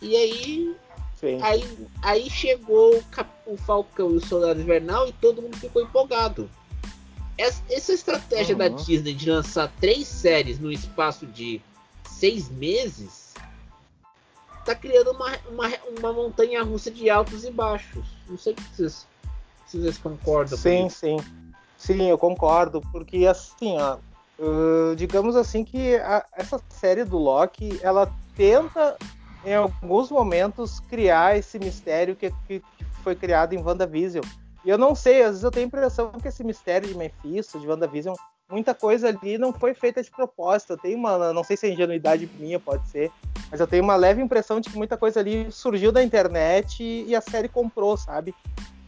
[0.01, 0.75] E aí
[1.19, 1.39] Sim.
[1.43, 1.63] Aí,
[2.01, 6.49] aí chegou o, Cap- o Falcão e o Soldado Invernal e todo mundo ficou empolgado.
[7.37, 8.75] Essa, essa estratégia da Uhum.
[8.75, 11.61] Disney de lançar três séries no espaço de
[12.09, 13.20] seis meses
[14.65, 15.69] tá criando uma, uma,
[15.99, 18.05] uma montanha russa de altos e baixos.
[18.27, 19.07] Não sei se vocês,
[19.67, 20.57] se vocês concordam.
[20.57, 21.17] Sim, sim.
[21.77, 23.97] Sim, eu concordo, porque assim, ó,
[24.39, 28.97] uh, digamos assim que a- essa série do Loki, ela tenta
[29.43, 32.61] em alguns momentos, criar esse mistério que, que
[33.03, 34.23] foi criado em WandaVision.
[34.63, 37.59] E eu não sei, às vezes eu tenho a impressão que esse mistério de Mephisto,
[37.59, 38.13] de WandaVision,
[38.51, 40.73] muita coisa ali não foi feita de propósito.
[40.73, 43.11] Eu tenho uma, não sei se é ingenuidade minha, pode ser,
[43.49, 47.05] mas eu tenho uma leve impressão de que muita coisa ali surgiu da internet e,
[47.07, 48.35] e a série comprou, sabe?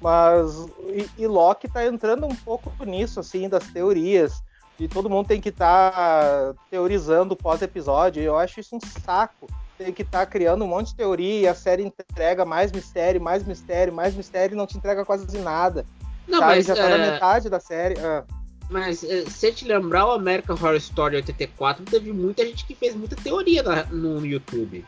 [0.02, 4.44] Mas e, e, Loki tá entrando um pouco nisso, assim, das teorias.
[4.78, 8.22] E todo mundo tem que estar tá teorizando pós-episódio.
[8.22, 9.48] Eu acho isso um saco.
[9.78, 13.22] Tem que estar tá criando um monte de teoria e a série entrega mais mistério,
[13.22, 15.86] mais mistério, mais mistério e não te entrega quase nada.
[16.28, 16.56] Não, sabe?
[16.56, 16.98] mas já tá é...
[16.98, 17.96] na metade da série.
[18.00, 18.26] Ah.
[18.74, 22.96] Mas é, se te lembrar, o American Horror Story 84 teve muita gente que fez
[22.96, 24.84] muita teoria na, no YouTube.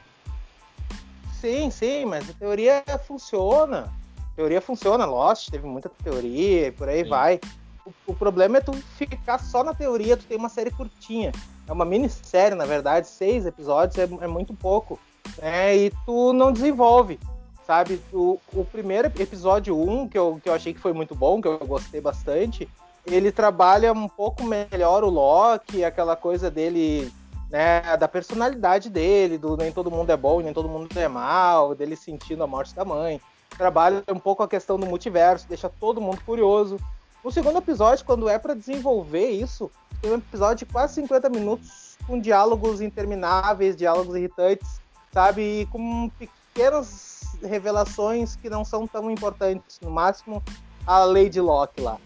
[1.40, 3.94] Sim, sim, mas a teoria funciona.
[4.18, 7.10] A teoria funciona, Lost teve muita teoria e por aí sim.
[7.12, 7.40] vai.
[7.86, 11.32] O, o, problema é tu ficar só na teoria, tu tem uma série curtinha.
[11.68, 15.00] É uma minissérie, na verdade, seis episódios é, é muito pouco.
[15.38, 15.78] Né?
[15.78, 17.20] E tu não desenvolve
[17.68, 18.00] sabe?
[18.14, 21.42] O, o primeiro episódio 1, um, que eu, que eu achei que foi muito bom,
[21.42, 22.70] que eu gostei bastante,
[23.06, 27.12] ele trabalha um pouco melhor o Loki, aquela coisa dele,
[27.50, 31.76] né, da personalidade dele, do nem todo mundo é bom, nem todo mundo é mal,
[31.76, 33.22] dele sentindo a morte da mãe.
[33.58, 36.80] Trabalha um pouco a questão do multiverso, deixa todo mundo curioso.
[37.24, 41.98] No segundo episódio, quando é para desenvolver isso, tem um episódio de quase 50 minutos
[42.06, 45.62] com diálogos intermináveis, diálogos irritantes, sabe?
[45.62, 49.80] E com pequenas revelações que não são tão importantes.
[49.80, 50.44] No máximo,
[50.86, 51.98] a Lady Locke lá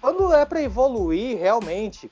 [0.00, 2.10] quando é para evoluir realmente,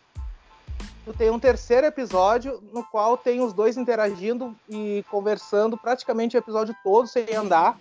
[1.12, 6.74] tem um terceiro episódio no qual tem os dois interagindo e conversando praticamente o episódio
[6.83, 7.79] todo sem andar.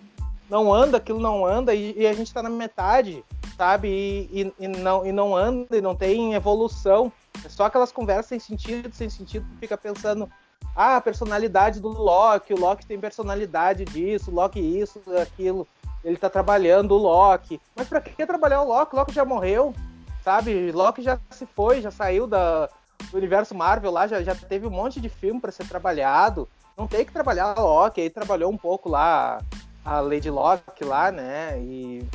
[0.48, 3.24] Não anda, aquilo não anda e, e a gente tá na metade,
[3.56, 3.88] sabe?
[3.88, 7.12] E, e, e, não, e não anda e não tem evolução.
[7.44, 10.30] É só aquelas conversas sem sentido, sem sentido, fica pensando,
[10.74, 15.66] ah, a personalidade do Loki, o Loki tem personalidade disso, o Loki isso, aquilo
[16.06, 17.60] ele tá trabalhando o Loki.
[17.74, 18.94] Mas pra que trabalhar o Loki?
[18.94, 19.74] Loki já morreu,
[20.22, 20.70] sabe?
[20.70, 22.68] Loki já se foi, já saiu da,
[23.10, 26.48] do universo Marvel lá, já, já teve um monte de filme para ser trabalhado.
[26.78, 29.40] Não tem que trabalhar Loki, aí trabalhou um pouco lá
[29.84, 31.58] a Lady Locke lá, né?
[31.58, 32.06] E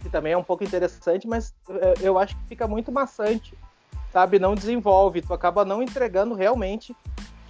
[0.00, 3.52] que também é um pouco interessante, mas é, eu acho que fica muito maçante,
[4.10, 4.38] sabe?
[4.38, 6.96] Não desenvolve, tu acaba não entregando realmente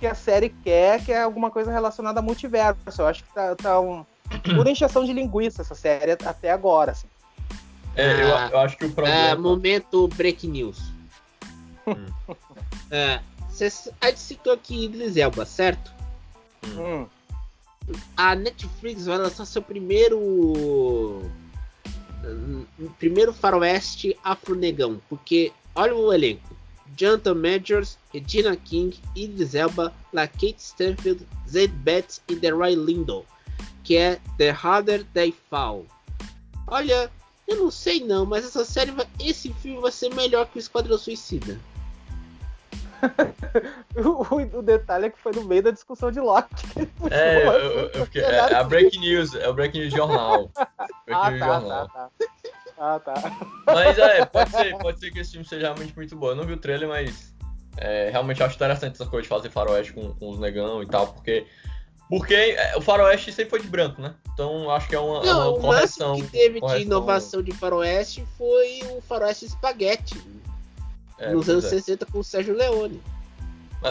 [0.00, 2.78] que a série quer, que é alguma coisa relacionada a multiverso.
[3.00, 4.04] Eu acho que tá, tá um,
[4.54, 6.92] pura encheção de linguiça essa série até agora.
[6.92, 7.06] Assim.
[7.94, 9.18] É, eu, ah, eu, acho que o problema.
[9.18, 10.80] É, momento break news.
[11.86, 12.06] Hum.
[12.90, 13.20] É,
[14.00, 15.92] a gente citou aqui Idris Elba, certo?
[16.64, 17.06] Hum.
[18.16, 21.22] A Netflix vai lançar seu primeiro.
[22.98, 25.00] Primeiro faroeste afro-negão.
[25.08, 26.56] Porque olha o elenco:
[26.96, 33.24] Jonathan Majors, Regina King, Idris Elba, LaKate Stanfield, Zed Betts e The Roy Lindo
[33.82, 35.86] que é The Harder They Fall.
[36.66, 37.10] Olha,
[37.46, 40.60] eu não sei não, mas essa série, vai, esse filme vai ser melhor que o
[40.60, 41.58] Esquadrão Suicida.
[43.96, 46.66] o, o, detalhe é que foi no meio da discussão de Loki.
[47.10, 50.50] É, eu, eu, eu fiquei, é, é, a Break News, é o Break News Jornal.
[51.06, 51.88] Break ah, News tá, Jornal.
[51.88, 52.28] Tá, tá.
[52.80, 53.14] Ah, tá.
[53.66, 56.28] Mas é, pode ser, pode ser que esse filme seja realmente muito bom.
[56.28, 57.34] Eu não vi o trailer, mas
[57.76, 61.08] é, realmente acho interessante essa coisa de fazer faroeste com, com os negão e tal,
[61.08, 61.46] porque
[62.08, 64.14] porque é, o faroeste sempre foi de branco, né?
[64.32, 66.14] Então acho que é uma, Não, uma correção.
[66.16, 66.78] O que teve correção...
[66.78, 70.20] de inovação de faroeste foi o faroeste espaguete.
[71.18, 71.70] É, nos anos é.
[71.70, 73.02] 60 com o Sérgio Leone.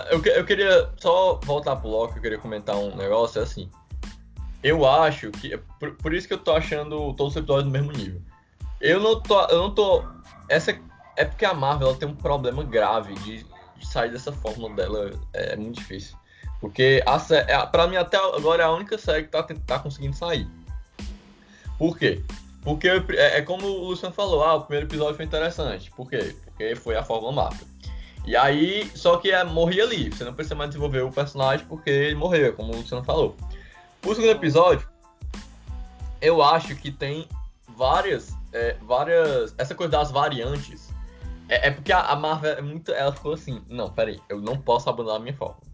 [0.09, 3.69] Eu, eu queria só voltar pro Loki, eu queria comentar um negócio, é assim.
[4.63, 5.55] Eu acho que.
[5.79, 8.21] Por, por isso que eu tô achando todos os episódios no mesmo nível.
[8.81, 9.39] Eu não tô.
[9.45, 10.03] Eu não tô.
[10.49, 10.77] Essa.
[11.15, 13.43] É porque a Marvel ela tem um problema grave de,
[13.77, 15.11] de sair dessa fórmula dela.
[15.33, 16.17] É, é muito difícil.
[16.59, 20.15] Porque a, é, pra mim até agora é a única série que tá, tá conseguindo
[20.15, 20.47] sair.
[21.77, 22.23] Por quê?
[22.63, 25.91] Porque é, é, como o Luciano falou, ah, o primeiro episódio foi interessante.
[25.91, 26.35] Por quê?
[26.45, 27.67] Porque foi a Fórmula Marvel.
[28.25, 30.09] E aí, só que é, morria ali.
[30.09, 33.37] Você não precisa mais desenvolver o personagem porque ele morreu, como o Luciano falou.
[34.05, 34.87] O segundo episódio,
[36.19, 37.27] eu acho que tem
[37.69, 38.35] várias.
[38.51, 39.53] É, várias.
[39.57, 40.89] Essa coisa das variantes.
[41.47, 42.91] É, é porque a, a, Marvel é muito.
[42.91, 45.66] Ela ficou assim, não, peraí, eu não posso abandonar a minha forma.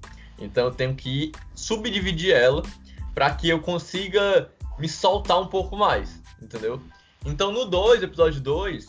[0.43, 2.63] Então eu tenho que subdividir ela
[3.13, 6.81] para que eu consiga me soltar um pouco mais, entendeu?
[7.25, 8.87] Então no 2, episódio 2,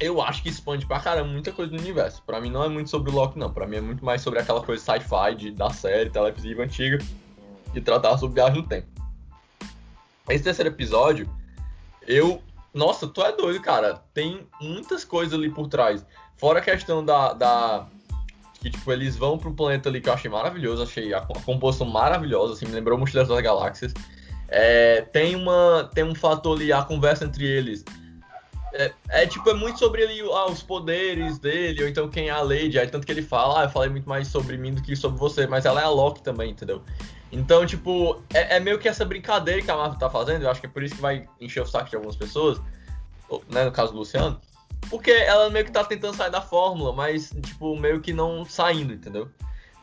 [0.00, 2.22] eu acho que expande pra caramba muita coisa do universo.
[2.26, 3.52] Para mim não é muito sobre o Loki, não.
[3.52, 6.98] Para mim é muito mais sobre aquela coisa sci-fi da série televisiva antiga
[7.74, 8.88] e tratar sobre viagem no tempo.
[10.28, 11.28] Esse terceiro episódio,
[12.06, 12.42] eu.
[12.72, 14.02] Nossa, tu é doido, cara.
[14.12, 16.04] Tem muitas coisas ali por trás.
[16.36, 17.86] Fora a questão da, da
[18.64, 21.40] que, tipo, eles vão para um planeta ali que eu achei maravilhoso, achei a, a
[21.42, 23.92] composição maravilhosa, assim, me lembrou Mochileiros das Galáxias.
[24.48, 27.84] É, tem, uma, tem um fator ali, a conversa entre eles.
[28.72, 32.30] É, é, tipo, é muito sobre ele, ah, os poderes dele, ou então quem é
[32.30, 32.78] a Lady.
[32.78, 35.18] Aí tanto que ele fala, ah, eu falei muito mais sobre mim do que sobre
[35.18, 36.82] você, mas ela é a Loki também, entendeu?
[37.30, 40.60] Então, tipo, é, é meio que essa brincadeira que a Marvel tá fazendo, eu acho
[40.60, 42.58] que é por isso que vai encher o saco de algumas pessoas,
[43.50, 44.40] né, no caso do Luciano,
[44.88, 48.92] porque ela meio que tá tentando sair da fórmula, mas, tipo, meio que não saindo,
[48.92, 49.28] entendeu?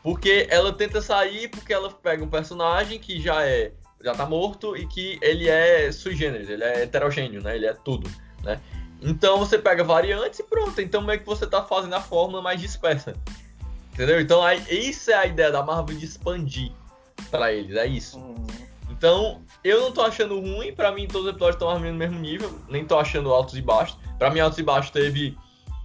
[0.02, 3.72] Porque ela tenta sair porque ela pega um personagem que já é
[4.04, 7.54] já tá morto e que ele é sui generis, ele é heterogêneo, né?
[7.54, 8.10] Ele é tudo,
[8.42, 8.60] né?
[9.00, 10.80] Então você pega variantes e pronto.
[10.80, 13.14] Então meio que você tá fazendo a fórmula mais dispersa.
[13.92, 14.20] Entendeu?
[14.20, 16.72] Então aí, isso é a ideia da Marvel de expandir
[17.30, 18.18] para eles, é isso.
[18.18, 18.46] Uhum.
[18.90, 22.56] Então, eu não tô achando ruim, para mim todos os episódios estão no mesmo nível,
[22.68, 23.98] nem tô achando altos e baixos.
[24.22, 25.36] Para mim, altos e baixos teve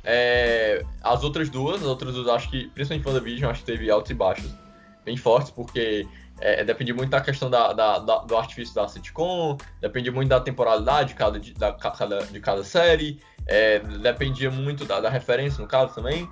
[0.03, 4.11] é, as outras duas, as outras duas, acho que, principalmente WandaVision, acho que teve altos
[4.11, 4.53] e baixos
[5.03, 6.07] bem fortes, porque
[6.39, 10.39] é, depende muito da questão da, da, da, do artifício da sitcom, depende muito da
[10.39, 15.59] temporalidade de cada, de, da, cada, de cada série, é, dependia muito da, da, referência,
[15.59, 16.29] no caso, também.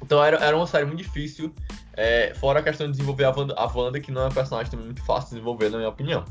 [0.00, 1.52] Então era, era uma série muito difícil,
[1.94, 4.78] é, fora a questão de desenvolver a Wanda, a Wanda, que não é um personagem
[4.78, 6.24] muito fácil de desenvolver, na minha opinião.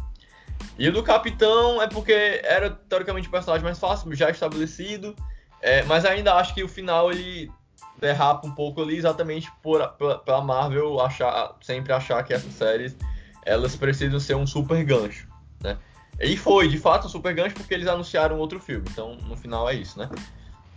[0.77, 5.15] E o do Capitão é porque era, teoricamente, o personagem mais fácil, já estabelecido,
[5.61, 7.51] é, mas ainda acho que o final ele
[7.99, 9.87] derrapa um pouco ali exatamente por,
[10.25, 12.97] pela Marvel achar, sempre achar que essas séries
[13.45, 15.27] elas precisam ser um super gancho,
[15.61, 15.77] né?
[16.19, 18.85] E foi, de fato, um super gancho porque eles anunciaram outro filme.
[18.89, 20.09] Então, no final é isso, né?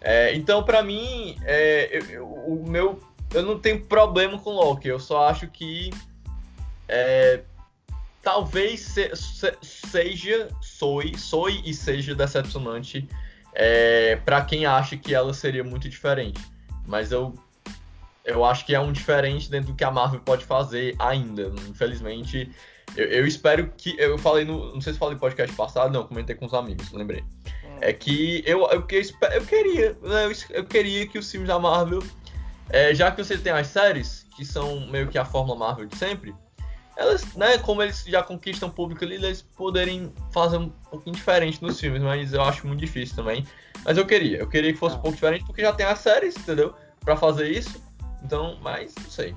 [0.00, 3.00] É, então, para mim, é, eu, eu, o meu,
[3.32, 4.88] eu não tenho problema com Loki.
[4.88, 5.90] Eu só acho que
[6.88, 7.42] é,
[8.26, 13.08] talvez se, se, seja, soe, soe e seja decepcionante
[13.54, 16.40] é, para quem acha que ela seria muito diferente.
[16.88, 17.38] Mas eu,
[18.24, 21.52] eu acho que é um diferente dentro do que a Marvel pode fazer ainda.
[21.68, 22.50] Infelizmente,
[22.96, 23.94] eu, eu espero que.
[23.96, 24.74] Eu falei no.
[24.74, 27.22] Não sei se falei no podcast passado, não, comentei com os amigos, lembrei.
[27.64, 27.78] Hum.
[27.80, 28.84] É que eu, eu,
[29.34, 29.96] eu queria.
[30.02, 32.02] Né, eu, eu queria que os filmes da Marvel.
[32.70, 35.96] É, já que você tem as séries, que são meio que a fórmula Marvel de
[35.96, 36.34] sempre,
[36.96, 41.62] elas, né, como eles já conquistam o público ali, eles poderem fazer um pouquinho diferente
[41.62, 43.46] nos filmes, mas eu acho muito difícil também.
[43.85, 46.37] Mas eu queria, eu queria que fosse um pouco diferente, porque já tem as séries,
[46.37, 46.74] entendeu?
[47.00, 47.85] Pra fazer isso.
[48.24, 49.37] Então, mas não sei.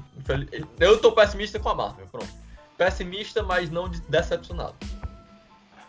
[0.79, 2.29] Eu tô pessimista com a Marvel, pronto.
[2.77, 4.75] Pessimista, mas não decepcionado.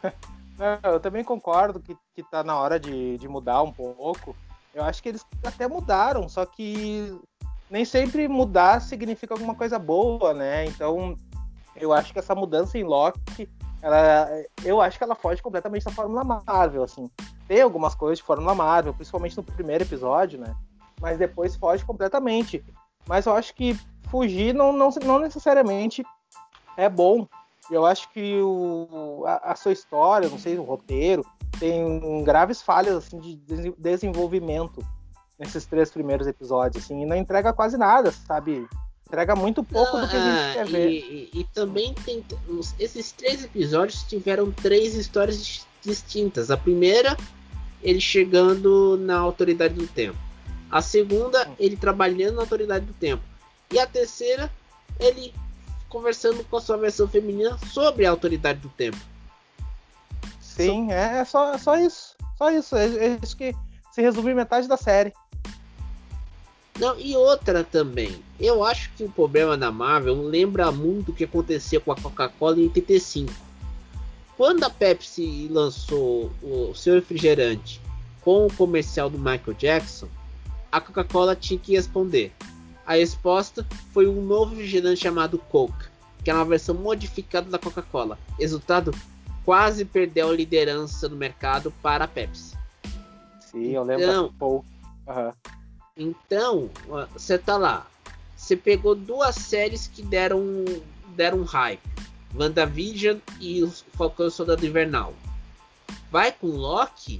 [0.83, 4.37] Eu também concordo que, que tá na hora de, de mudar um pouco.
[4.75, 7.19] Eu acho que eles até mudaram, só que
[7.71, 10.67] nem sempre mudar significa alguma coisa boa, né?
[10.67, 11.17] Então,
[11.77, 13.49] eu acho que essa mudança em Loki,
[13.83, 14.29] ela,
[14.65, 17.11] eu acho que ela foge completamente da Fórmula Marvel, assim.
[17.49, 20.55] Tem algumas coisas de Fórmula Marvel, principalmente no primeiro episódio, né?
[21.01, 22.65] Mas depois foge completamente.
[23.09, 23.79] Mas eu acho que
[24.09, 26.05] fugir não, não, não necessariamente
[26.77, 27.27] é bom.
[27.71, 31.25] Eu acho que o, a, a, sua história, não sei, o roteiro,
[31.59, 33.37] tem graves falhas assim, de
[33.79, 34.85] desenvolvimento
[35.39, 38.69] nesses três primeiros episódios, assim, e não entrega quase nada, sabe?
[39.11, 40.89] Entrega muito pouco do que a gente ah, quer ver.
[40.89, 42.25] E, e, também tem.
[42.79, 46.49] Esses três episódios tiveram três histórias distintas.
[46.49, 47.17] A primeira,
[47.83, 50.17] ele chegando na autoridade do tempo.
[50.71, 53.21] A segunda, ele trabalhando na autoridade do tempo.
[53.73, 54.49] E a terceira,
[55.01, 55.35] ele
[55.89, 58.99] conversando com a sua versão feminina sobre a autoridade do tempo.
[60.41, 62.15] Sim, é, é só, é só isso.
[62.39, 62.77] Só isso.
[62.77, 63.53] É, é isso que
[63.91, 65.13] se resume metade da série.
[66.81, 68.25] Não, e outra também.
[68.41, 72.59] Eu acho que o problema da Marvel lembra muito o que acontecia com a Coca-Cola
[72.59, 73.31] em 85.
[74.35, 77.83] Quando a Pepsi lançou o seu refrigerante
[78.23, 80.09] com o comercial do Michael Jackson,
[80.73, 82.33] a Coca-Cola tinha que responder.
[82.87, 85.85] A resposta foi um novo refrigerante chamado Coke,
[86.25, 88.19] que é uma versão modificada da Coca-Cola.
[88.39, 88.95] Resultado,
[89.45, 92.57] quase perdeu a liderança no mercado para a Pepsi.
[93.39, 94.05] Sim, eu lembro.
[94.05, 94.65] Então,
[95.07, 95.31] uhum.
[96.01, 96.71] Então,
[97.13, 97.87] você tá lá.
[98.35, 100.43] Você pegou duas séries que deram,
[101.15, 101.83] deram hype.
[102.35, 105.13] WandaVision e o Falcão e Soldado Invernal.
[106.11, 107.19] Vai com Loki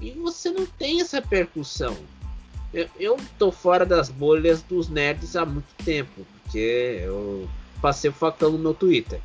[0.00, 1.94] e você não tem essa repercussão.
[2.72, 7.46] Eu, eu tô fora das bolhas dos nerds há muito tempo, porque eu
[7.82, 9.20] passei o facão no meu Twitter.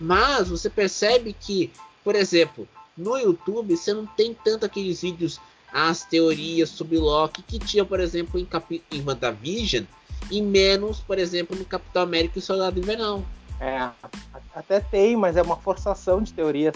[0.00, 1.70] Mas você percebe que,
[2.02, 5.38] por exemplo, no YouTube você não tem tanto aqueles vídeos
[5.72, 9.84] as teorias sobre Loki que tinha, por exemplo, em, Cap em WandaVision
[10.30, 13.22] e menos, por exemplo, no Capitão América e Soldado Invernal.
[13.60, 13.88] É,
[14.54, 16.74] até tem, mas é uma forçação de teorias.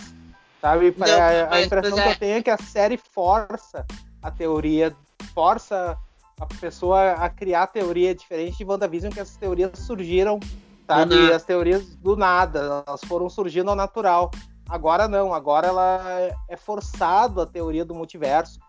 [0.61, 0.95] Sabe?
[0.97, 3.86] Não, a, a impressão que eu é tenho é que a série força
[4.22, 4.95] a teoria,
[5.34, 5.97] força
[6.38, 10.38] a pessoa a criar teoria diferente de WandaVision, que as teorias surgiram,
[10.86, 11.32] sabe?
[11.32, 14.30] As teorias do nada, elas foram surgindo ao natural.
[14.68, 18.61] Agora não, agora ela é forçado a teoria do multiverso,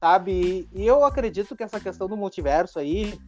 [0.00, 0.68] sabe?
[0.72, 3.18] E eu acredito que essa questão do multiverso aí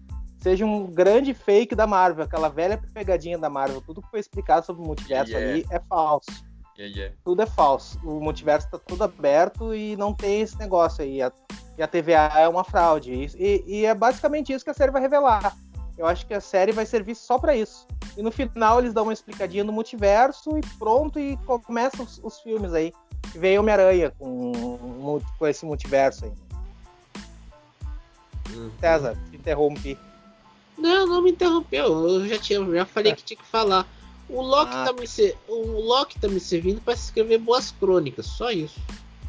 [0.40, 3.80] seja um grande fake da Marvel, aquela velha pegadinha da Marvel.
[3.82, 5.52] Tudo que foi explicado sobre o multiverso yeah.
[5.52, 6.30] ali é falso.
[6.78, 7.16] Yeah, yeah.
[7.24, 7.98] Tudo é falso.
[8.02, 11.18] O multiverso está tudo aberto e não tem esse negócio aí.
[11.18, 13.12] E a TVA é uma fraude.
[13.12, 15.54] E, e, é basicamente isso que a série vai revelar.
[15.98, 17.86] Eu acho que a série vai servir só para isso.
[18.16, 22.40] E no final eles dão uma explicadinha no multiverso e pronto, e começam os, os
[22.40, 22.92] filmes aí.
[23.34, 26.32] E vem Homem-Aranha com, com esse multiverso aí.
[28.54, 28.70] Uhum.
[28.80, 29.98] César, te interrompi.
[30.76, 32.08] Não, não me interrompeu.
[32.08, 33.86] Eu já, tinha, já falei que tinha que falar.
[34.28, 34.84] O Loki, ah.
[34.84, 38.80] tá, me, o Loki tá me servindo para escrever boas crônicas, só isso.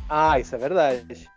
[0.08, 1.30] Ah, isso é verdade.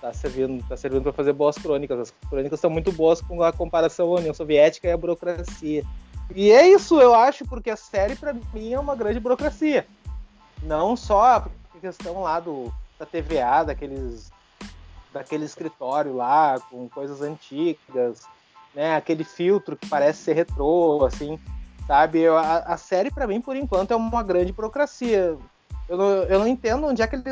[0.00, 1.98] Tá servindo, tá servindo para fazer boas crônicas.
[1.98, 5.84] As crônicas são muito boas com a comparação à União Soviética e à burocracia.
[6.34, 9.86] E é isso, eu acho, porque a série para mim é uma grande burocracia.
[10.62, 11.48] Não só a
[11.80, 14.30] questão lá do, da TVA, daqueles
[15.18, 18.22] daquele escritório lá com coisas antigas,
[18.74, 18.96] né?
[18.96, 21.38] Aquele filtro que parece ser retrô, assim
[21.86, 22.26] sabe?
[22.26, 25.36] A, a série, para mim, por enquanto, é uma grande burocracia.
[25.88, 27.26] Eu não, eu não entendo onde é, que eles,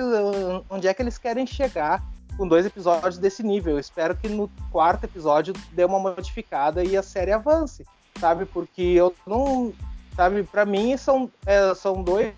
[0.70, 2.02] onde é que eles querem chegar
[2.36, 3.74] com dois episódios desse nível.
[3.74, 7.84] Eu espero que no quarto episódio dê uma modificada e a série avance,
[8.18, 8.46] sabe?
[8.46, 9.72] Porque eu não.
[10.14, 12.32] Sabe, para mim são, é, são dois.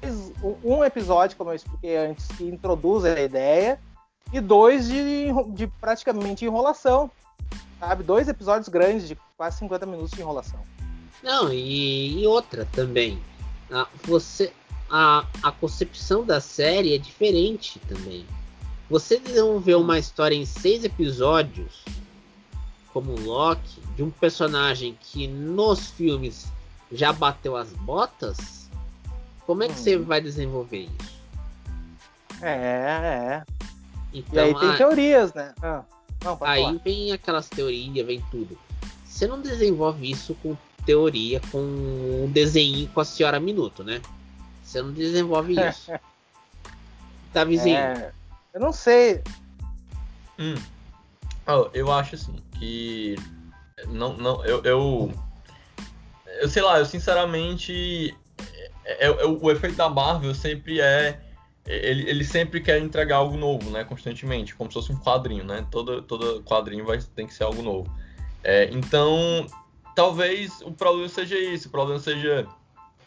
[0.64, 3.78] Um episódio, como eu expliquei antes, que introduz a ideia,
[4.33, 7.11] e dois de, de praticamente enrolação.
[7.79, 8.03] Sabe?
[8.03, 10.61] Dois episódios grandes de quase 50 minutos de enrolação.
[11.22, 13.20] Não, e, e outra também.
[13.70, 14.53] A, você,
[14.91, 18.27] a, a concepção da série é diferente também.
[18.89, 21.85] Você desenvolveu uma história em seis episódios,
[22.93, 26.47] como Loki, de um personagem que nos filmes
[26.93, 28.70] já bateu as botas,
[29.45, 29.77] como é que hum.
[29.77, 31.16] você vai desenvolver isso?
[32.43, 33.55] É, é.
[34.18, 34.76] Então, e aí tem a...
[34.76, 35.54] teorias, né?
[35.62, 35.82] Ah,
[36.24, 36.78] não, aí falar.
[36.84, 38.58] vem aquelas teorias, vem tudo.
[39.04, 44.00] Você não desenvolve isso com teoria com um desenho com a senhora Minuto, né?
[44.62, 45.92] Você não desenvolve isso.
[47.32, 47.76] tá, vizinho?
[47.76, 48.12] É,
[48.54, 49.22] eu não sei.
[50.38, 50.54] Hum.
[51.46, 53.16] Oh, eu acho assim que.
[53.88, 55.12] Não, não, eu, eu.
[56.40, 58.16] Eu sei lá, eu sinceramente.
[58.84, 61.20] É, é, é, o efeito da Marvel sempre é.
[61.66, 63.84] Ele, ele sempre quer entregar algo novo, né?
[63.84, 65.66] Constantemente, como se fosse um quadrinho, né?
[65.70, 67.92] Todo, todo quadrinho vai, tem que ser algo novo.
[68.44, 69.46] É, então,
[69.94, 72.46] talvez o problema seja isso, o problema seja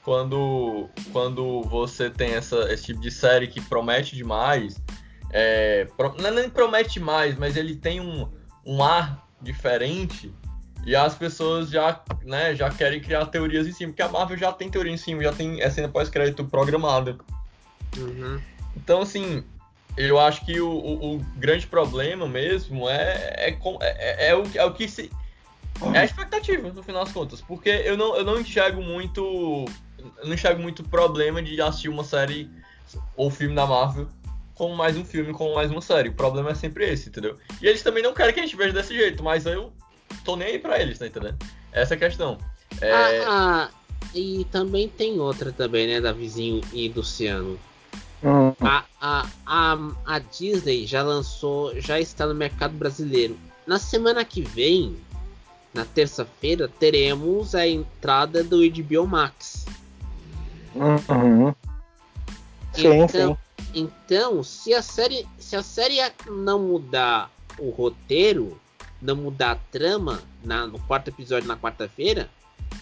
[0.04, 4.82] quando, quando você tem essa, esse tipo de série que promete demais,
[5.32, 5.88] é,
[6.20, 8.28] não é nem promete demais, mas ele tem um,
[8.66, 10.34] um ar diferente
[10.86, 14.52] e as pessoas já, né, já querem criar teorias em cima, porque a Marvel já
[14.52, 17.18] tem teoria em cima, já tem a cena pós-crédito programada.
[17.98, 18.40] Uhum.
[18.76, 19.44] Então, assim,
[19.98, 24.66] eu acho que o, o, o grande problema mesmo é, é, é, é, o, é
[24.66, 25.12] o que se
[25.94, 27.42] é a expectativa, no final das contas.
[27.42, 29.66] Porque eu não, eu não enxergo muito.
[30.18, 32.50] Eu não enxergo muito problema de assistir uma série
[33.16, 34.08] ou filme da Marvel
[34.56, 36.10] com mais um filme, com mais uma série.
[36.10, 37.38] O problema é sempre esse, entendeu?
[37.62, 39.72] E eles também não querem que a gente veja desse jeito, mas eu
[40.26, 41.38] tô nem aí pra eles, tá entendendo?
[41.72, 42.38] Essa é a questão.
[42.82, 42.92] É...
[42.92, 43.70] Ah, ah,
[44.14, 47.04] e também tem outra também, né, da Vizinho e do
[48.22, 48.54] Uhum.
[48.62, 53.38] A, a, a, a Disney já lançou, já está no mercado brasileiro.
[53.66, 54.98] Na semana que vem,
[55.74, 59.66] na terça-feira teremos a entrada do HBO Max.
[60.76, 61.54] Uhum.
[62.74, 63.38] Sim, então, sim.
[63.74, 65.98] então, se a série, se a série
[66.28, 68.60] não mudar o roteiro,
[69.02, 72.30] não mudar a trama na, no quarto episódio na quarta-feira,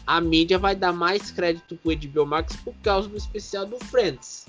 [0.06, 4.46] a mídia vai dar mais crédito pro HBO Max por causa do especial do Friends.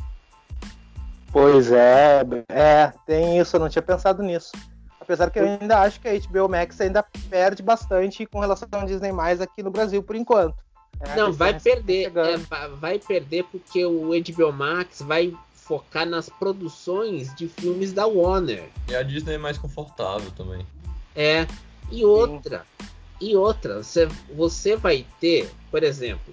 [1.31, 4.53] Pois é, é, tem isso, eu não tinha pensado nisso.
[5.01, 8.85] Apesar que eu ainda acho que a HBO Max ainda perde bastante com relação ao
[8.85, 10.57] Disney Mais aqui no Brasil por enquanto.
[11.01, 12.13] É, Não, vai perder.
[12.15, 12.37] É,
[12.77, 18.69] vai perder porque o HBO Max vai focar nas produções de filmes da Warner.
[18.89, 20.67] E a Disney é mais confortável também.
[21.15, 21.47] É.
[21.91, 22.67] E outra.
[22.81, 22.89] Sim.
[23.21, 26.33] E outra, você, você vai ter, por exemplo,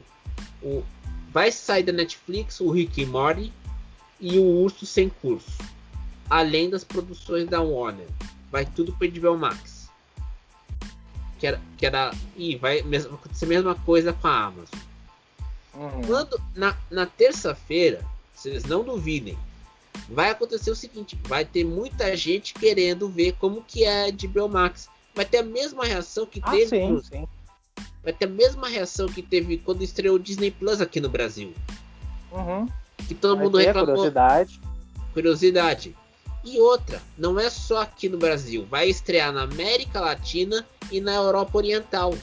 [0.61, 0.83] o,
[1.31, 3.51] vai sair da Netflix o Rick e Morty
[4.19, 5.51] e o Urso Sem Curso.
[6.29, 8.07] Além das produções da Warner
[8.51, 9.89] vai tudo para HBO Max.
[11.39, 14.79] Que era, que era e vai acontecer a mesma coisa com a Amazon.
[15.73, 16.01] Uhum.
[16.07, 18.03] Quando na, na terça-feira,
[18.33, 19.37] vocês não duvidem,
[20.09, 24.89] vai acontecer o seguinte: vai ter muita gente querendo ver como que é HBO Max.
[25.13, 26.69] vai ter a mesma reação que Ah, teve.
[26.69, 27.27] sim, sim.
[28.03, 31.53] Vai ter a mesma reação que teve quando estreou o Disney Plus aqui no Brasil.
[32.31, 32.67] Uhum.
[33.07, 33.87] Que todo Vai mundo reclamou.
[33.95, 34.61] curiosidade.
[35.13, 35.95] curiosidade.
[36.43, 41.13] E outra, não é só aqui no Brasil, vai estrear na América Latina e na
[41.13, 42.13] Europa Oriental.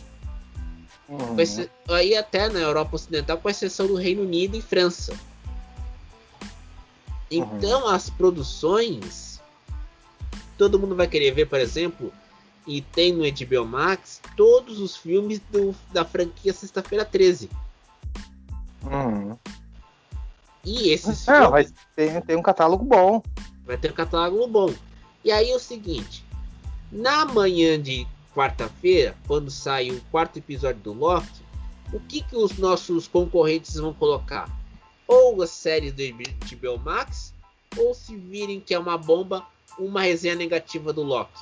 [1.09, 1.45] Uhum.
[1.47, 5.15] Ser- aí até na Europa Ocidental, com exceção do Reino Unido e França.
[7.31, 9.41] Então as produções,
[10.59, 12.13] todo mundo vai querer ver, por exemplo,
[12.67, 17.51] e tem no HBO Max todos os filmes do- da franquia Sexta-feira 13.
[18.85, 19.37] Uhum.
[20.65, 23.23] E esses Não, vai filmes ter, tem um catálogo bom.
[23.65, 24.73] vai ter um catálogo bom.
[25.25, 26.25] E aí é o seguinte,
[26.91, 31.43] na manhã de quarta-feira, quando sai o quarto episódio do Loki,
[31.93, 34.49] o que, que os nossos concorrentes vão colocar?
[35.07, 37.35] Ou as séries do HBO Max,
[37.77, 39.47] ou se virem que é uma bomba,
[39.79, 41.41] uma resenha negativa do Loki.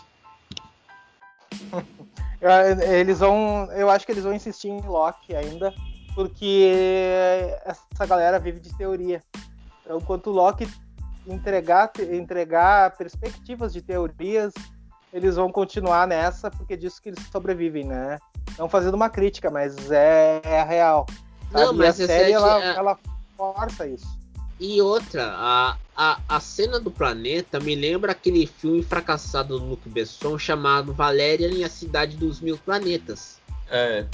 [2.41, 2.51] Eu-
[2.99, 3.69] Eles vão.
[3.73, 5.75] Eu acho que eles vão insistir em Loki ainda,
[6.15, 6.73] porque
[7.65, 9.23] essa galera vive de teoria.
[9.83, 10.69] Então, enquanto o Loki
[11.27, 14.53] entregar, entregar perspectivas de teorias,
[15.13, 18.19] eles vão continuar nessa, porque é disso que eles sobrevivem, né?
[18.59, 21.07] Não fazendo uma crítica, mas é, é a real.
[21.51, 21.79] Não, sabe?
[21.79, 22.99] mas e a essa série é- ela, é- ela
[23.37, 24.21] força isso.
[24.59, 29.89] E outra, a, a, a cena do planeta me lembra aquele filme fracassado do Luc
[29.89, 33.41] Besson chamado Valerian e a Cidade dos Mil Planetas.
[33.71, 34.05] É,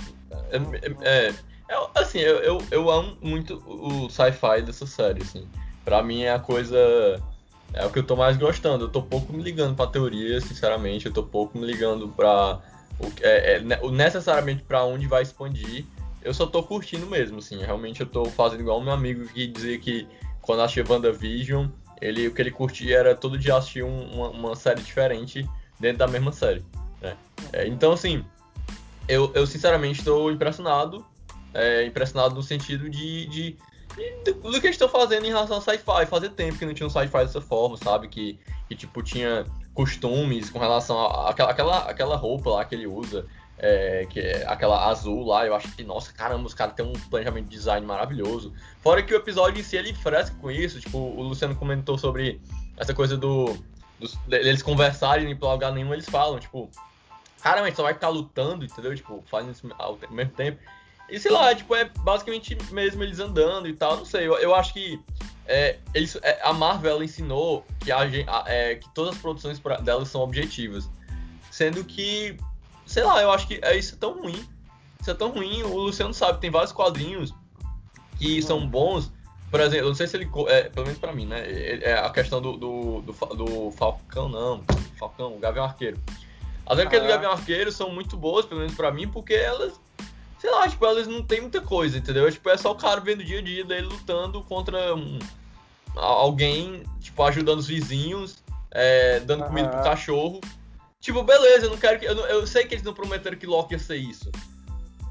[0.53, 0.61] é,
[1.03, 1.35] é,
[1.69, 5.49] é, assim, eu, eu, eu amo muito o sci-fi dessa série, assim.
[5.85, 6.77] Pra mim é a coisa.
[7.73, 8.85] É o que eu tô mais gostando.
[8.85, 11.07] Eu tô pouco me ligando pra teoria, sinceramente.
[11.07, 12.61] Eu tô pouco me ligando pra.
[12.99, 15.85] O, é, é, o necessariamente pra onde vai expandir.
[16.23, 17.59] Eu só tô curtindo mesmo, assim.
[17.59, 20.09] Realmente eu tô fazendo igual meu amigo que dizia que
[20.41, 21.67] quando assistia WandaVision,
[22.01, 25.49] ele, o que ele curtia era todo dia assistir um- uma, uma série diferente
[25.79, 26.65] dentro da mesma série.
[27.01, 27.17] né?
[27.53, 28.25] É, então, assim,
[29.09, 31.05] eu, eu sinceramente estou impressionado.
[31.57, 33.57] É, impressionado no sentido de, de,
[34.25, 36.07] de- do que eles estão fazendo em relação ao sci-fi.
[36.07, 38.09] Fazia tempo que não tinha um sci-fi dessa forma, sabe?
[38.09, 38.39] Que,
[38.69, 39.45] que tipo, tinha
[39.75, 43.27] costumes com relação a- àquela, aquela, aquela roupa lá que ele usa.
[43.59, 46.93] é, que é aquela azul lá, eu acho que, nossa, caramba, os caras têm um
[46.93, 48.53] planejamento de design maravilhoso.
[48.83, 52.39] Fora que o episódio em si ele fresca com isso, tipo, o Luciano comentou sobre
[52.77, 53.57] essa coisa do.
[53.99, 56.69] dos- deles conversarem e ir pra lugar nenhum, eles falam, tipo,
[57.43, 58.95] cara, mas só vai ficar lutando, entendeu?
[58.95, 60.59] Tipo, fazendo isso ao mesmo tempo.
[61.09, 64.55] E sei lá, tipo, é basicamente mesmo eles andando e tal, não sei, eu, eu
[64.55, 65.01] acho que
[65.47, 68.05] é, eles, é, a Marvel ensinou que, a,
[68.47, 70.91] é, que todas as produções pra, delas são objetivas.
[71.51, 72.37] Sendo que,
[72.85, 74.47] sei lá, eu acho que é, isso é tão ruim.
[75.01, 77.33] Isso é tão ruim, o Luciano sabe, tem vários quadrinhos
[78.19, 79.13] que são bons.
[79.51, 80.29] Por exemplo, eu não sei se ele.
[80.49, 81.41] É, pelo menos pra mim, né?
[81.41, 84.65] É é a questão do, do, do, do Falcão, não.
[84.99, 85.99] Falcão, o Gavião Arqueiro.
[86.67, 86.87] As do Ah.
[86.87, 89.81] Gavião Arqueiro são muito boas, pelo menos pra mim, porque elas.
[90.39, 92.31] Sei lá, tipo, elas não tem muita coisa, entendeu?
[92.31, 95.19] Tipo, é só o cara vendo o dia a dia dele lutando contra um,
[95.95, 100.41] alguém, tipo, ajudando os vizinhos, é, dando comida pro cachorro.
[101.01, 102.05] Tipo, beleza, eu não quero que.
[102.07, 104.31] Eu, não- eu sei que eles não prometeram que Loki ia ser isso.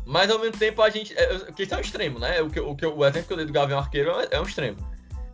[0.05, 1.17] Mas ao mesmo tempo a gente.
[1.17, 2.41] É, é, que isso é um extremo, né?
[2.41, 4.43] O, que, o, que, o exemplo que eu dei do Gavião Arqueiro é, é um
[4.43, 4.77] extremo.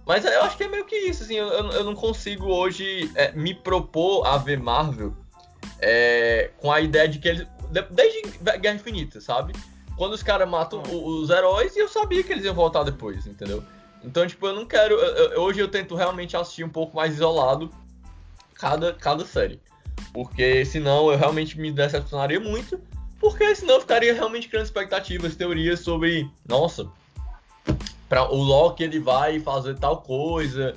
[0.05, 1.35] Mas eu acho que é meio que isso, assim.
[1.35, 5.13] Eu, eu- não consigo hoje é, me propor a ver Marvel
[5.79, 7.47] é, com a ideia de que eles.
[7.71, 8.21] de- Desde
[8.59, 9.53] Guerra Infinita, sabe?
[10.01, 13.27] Quando os caras matam o- os heróis e eu sabia que eles iam voltar depois,
[13.27, 13.63] entendeu?
[14.03, 14.95] Então, tipo, eu não quero.
[14.95, 17.69] eu- eu- hoje eu tento realmente assistir um pouco mais isolado
[18.55, 19.61] cada, cada série.
[20.11, 22.81] Porque senão eu realmente me decepcionaria muito.
[23.19, 26.27] Porque senão eu ficaria realmente criando expectativas, teorias sobre.
[26.49, 26.89] Nossa,
[28.09, 30.73] pra, o Loki ele vai fazer tal coisa.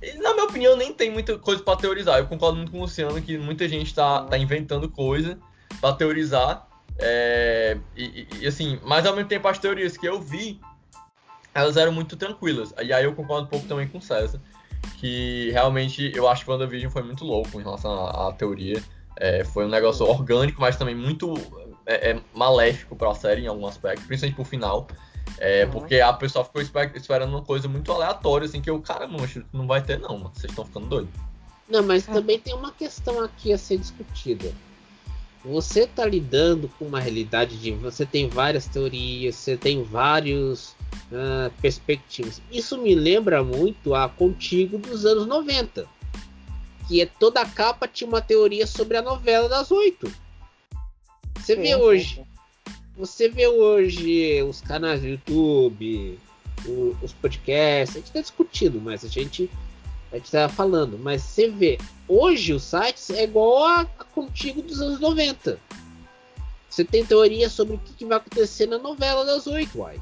[0.00, 2.20] E, na minha opinião, nem tem muita coisa pra teorizar.
[2.20, 5.36] Eu concordo muito com o Luciano que muita gente tá, tá inventando coisa
[5.80, 6.68] pra teorizar.
[6.98, 10.60] É, e, e- assim, mas ao mesmo tempo as teorias que eu vi,
[11.54, 12.74] elas eram muito tranquilas.
[12.82, 14.40] E aí eu concordo um pouco também com o César.
[14.98, 18.82] Que realmente eu acho que o WandaVision foi muito louco em relação à, à teoria.
[19.16, 21.34] É, foi um negócio orgânico, mas também muito
[21.86, 24.86] é, é, maléfico pra série em algum aspecto, principalmente pro final.
[25.38, 25.70] É, Uhum.
[25.72, 29.44] Porque a pessoa ficou espe- esperando uma coisa muito aleatória, assim, que eu, cara, mancho,
[29.52, 30.32] não vai ter não, mano.
[30.34, 31.10] Vocês estão ficando doidos.
[31.68, 34.50] Não, mas também tem uma questão aqui a ser discutida.
[35.44, 40.74] Você tá lidando com uma realidade de você tem várias teorias, você tem vários
[41.12, 42.42] ah, perspectivas.
[42.50, 45.86] Isso me lembra muito a Contigo dos anos 90.
[46.86, 50.10] Que é toda a capa tinha uma teoria sobre a novela das oito.
[51.36, 52.72] Você Sim, vê sim, hoje, sim.
[52.96, 56.18] você vê hoje os canais do YouTube,
[56.66, 59.48] o- os podcasts, a gente tá discutindo, mas a gente
[60.12, 64.62] A gente tava falando, mas você vê, hoje o site é igual a, a contigo
[64.62, 65.58] dos anos 90.
[66.68, 70.00] Você tem teoria sobre o que, que vai acontecer na novela das oito, uai.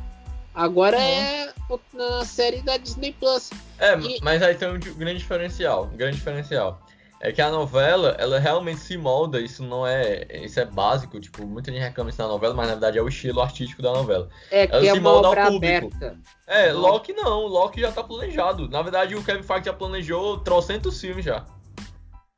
[0.54, 1.02] Agora Uhum.
[1.02, 1.52] é
[1.92, 3.50] na série da Disney Plus.
[3.78, 6.80] É, E- mas aí tem um grande diferencial, um grande diferencial.
[7.26, 11.44] É que a novela, ela realmente se molda, isso não é, isso é básico, tipo,
[11.44, 14.28] muita gente reclama isso na novela, mas na verdade é o estilo artístico da novela.
[14.48, 15.86] É que Ela é se uma molda ao público.
[15.96, 16.16] aberta.
[16.46, 16.72] É.
[16.72, 18.68] Loki não, Loki já tá planejado.
[18.68, 21.44] Na verdade, o Kevin Feige já planejou trocentos filmes já.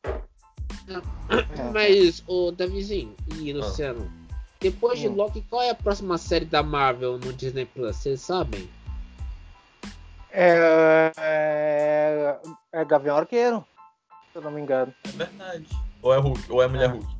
[0.06, 0.22] É.
[1.70, 4.10] Mas, ô Davizinho e Luciano,
[4.58, 5.16] depois de Hum.
[5.16, 7.94] Loki, qual é a próxima série da Marvel no Disney Plus?
[7.94, 8.66] Vocês sabem?
[10.32, 12.36] É, é,
[12.72, 13.62] é Gavião Arqueiro,
[14.38, 14.92] eu não me engano.
[15.04, 15.66] É verdade.
[16.02, 16.92] Ou é Hulk, ou é Mulher Ah.
[16.92, 17.16] Hulk.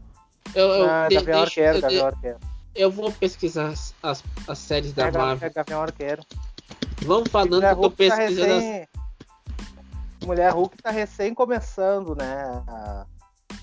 [0.55, 2.39] Eu, eu, Ah, de- Gavião deixa- Arqueiro, eu, Gavião Arqueiro.
[2.75, 5.47] eu vou pesquisar as, as, as séries da É, Ga- Marvel.
[5.49, 6.23] é Gavião Arqueiro.
[7.03, 8.53] Vamos falando que eu tô tá pesquisando.
[8.53, 8.89] as- recém...
[10.25, 12.62] Mulher Hulk tá recém começando, né?
[12.66, 13.07] a-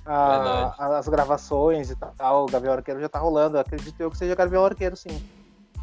[0.06, 2.44] a- as gravações e tal.
[2.44, 3.58] O Gavião Arqueiro já tá rolando.
[3.58, 5.24] Eu acredito eu que seja Gavião Arqueiro, sim.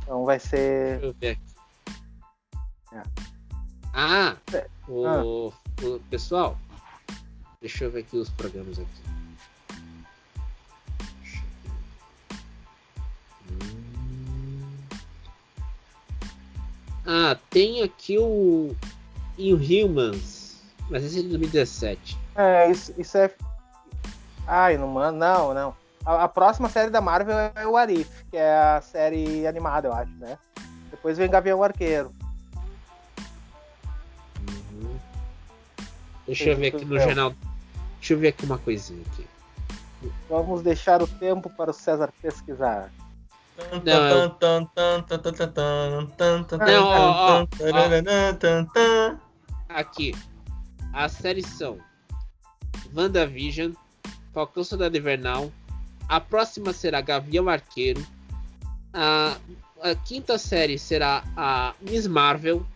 [0.03, 0.99] Então vai ser.
[1.01, 1.43] Deixa eu ver aqui.
[2.95, 3.03] É.
[3.95, 4.67] Ah, É.
[4.89, 5.49] o,
[5.83, 6.57] o- pessoal,
[7.63, 8.91] deixa eu ver aqui os programas aqui.
[13.51, 14.69] Hum.
[17.07, 18.75] Ah, tem aqui o
[19.39, 20.61] Inhumans,
[20.91, 22.19] mas esse é de 2017.
[22.35, 23.33] É, isso, isso é.
[24.47, 25.77] Ai, não não, não.
[26.05, 29.95] A, a próxima série da Marvel é o Arif, que é a série animada, eu
[29.95, 30.37] acho, né?
[30.91, 32.13] Depois vem Gavião Arqueiro.
[34.49, 34.99] Uhum.
[36.27, 37.33] Deixa eu ver aqui no jornal.
[38.03, 39.25] Deixa eu ver aqui uma coisinha aqui.
[40.29, 42.91] Vamos deixar o tempo para o César pesquisar.
[43.85, 44.31] Não, eu-
[46.59, 46.97] Não, ó,
[47.43, 47.79] ó, ó.
[49.69, 50.17] Aqui.
[50.93, 51.79] As séries são
[52.93, 53.73] WandaVision,
[54.35, 55.53] Falcão Soldado Invernal.
[56.09, 58.05] A próxima será Gavião Arqueiro.
[58.93, 59.37] A,
[59.81, 62.67] a quinta série será a Miss Marvel.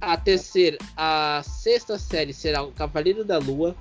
[0.00, 3.76] A terceira, a sexta série será o Cavaleiro da Lua.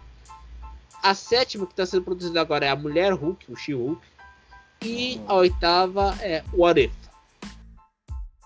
[1.04, 4.02] A sétima que está sendo produzida agora é a Mulher Hulk, o She-Hulk.
[4.82, 6.94] E a oitava é What If.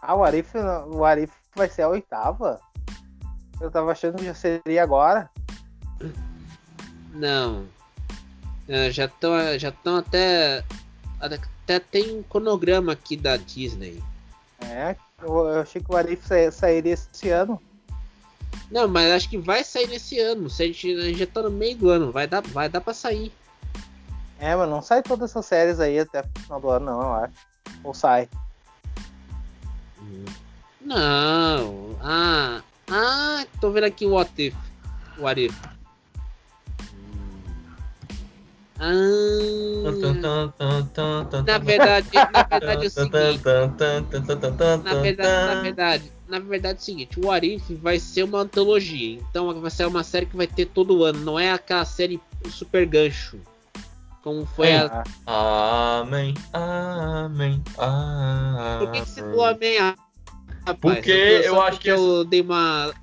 [0.01, 0.55] Ah, o Arif,
[0.88, 2.60] o Arif vai ser a oitava?
[3.60, 5.30] Eu tava achando que já seria agora.
[7.14, 7.66] Não.
[8.68, 10.64] É, já estão já tão até.
[11.20, 14.01] Até tem um cronograma aqui da Disney.
[14.60, 17.62] É, eu, eu achei que o Arif sa- sairia esse ano.
[18.70, 20.49] Não, mas acho que vai sair nesse ano.
[20.49, 22.82] Se a gente, a gente já tá no meio do ano, vai dar, vai dar
[22.82, 23.32] pra sair.
[24.39, 27.14] É, mas não sai todas essas séries aí até o final do ano, não, eu
[27.14, 27.34] acho.
[27.84, 28.30] Ou sai.
[30.82, 31.97] Não.
[32.01, 32.62] Ah.
[32.89, 34.55] Ah, tô vendo aqui o What If.
[35.20, 35.76] What If.
[38.80, 38.91] Ah,
[41.45, 43.41] na verdade, na verdade é o seguinte.
[44.84, 49.19] Na verdade, na verdade, na verdade é o seguinte, o Arif vai ser uma antologia,
[49.30, 52.86] então vai ser uma série que vai ter todo ano, não é aquela série super
[52.86, 53.39] gancho.
[54.23, 55.03] Como foi a.
[55.25, 58.78] Ah, Amém, amém, amém.
[58.80, 59.78] Por que, que você falou amém?
[59.80, 59.95] ah,
[60.67, 60.95] Rapaz?
[60.95, 62.93] Porque Só eu acho que eu dei uma.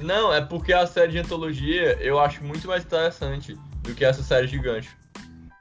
[0.00, 4.22] Não, é porque a série de antologia eu acho muito mais interessante do que essa
[4.22, 4.96] série de gancho.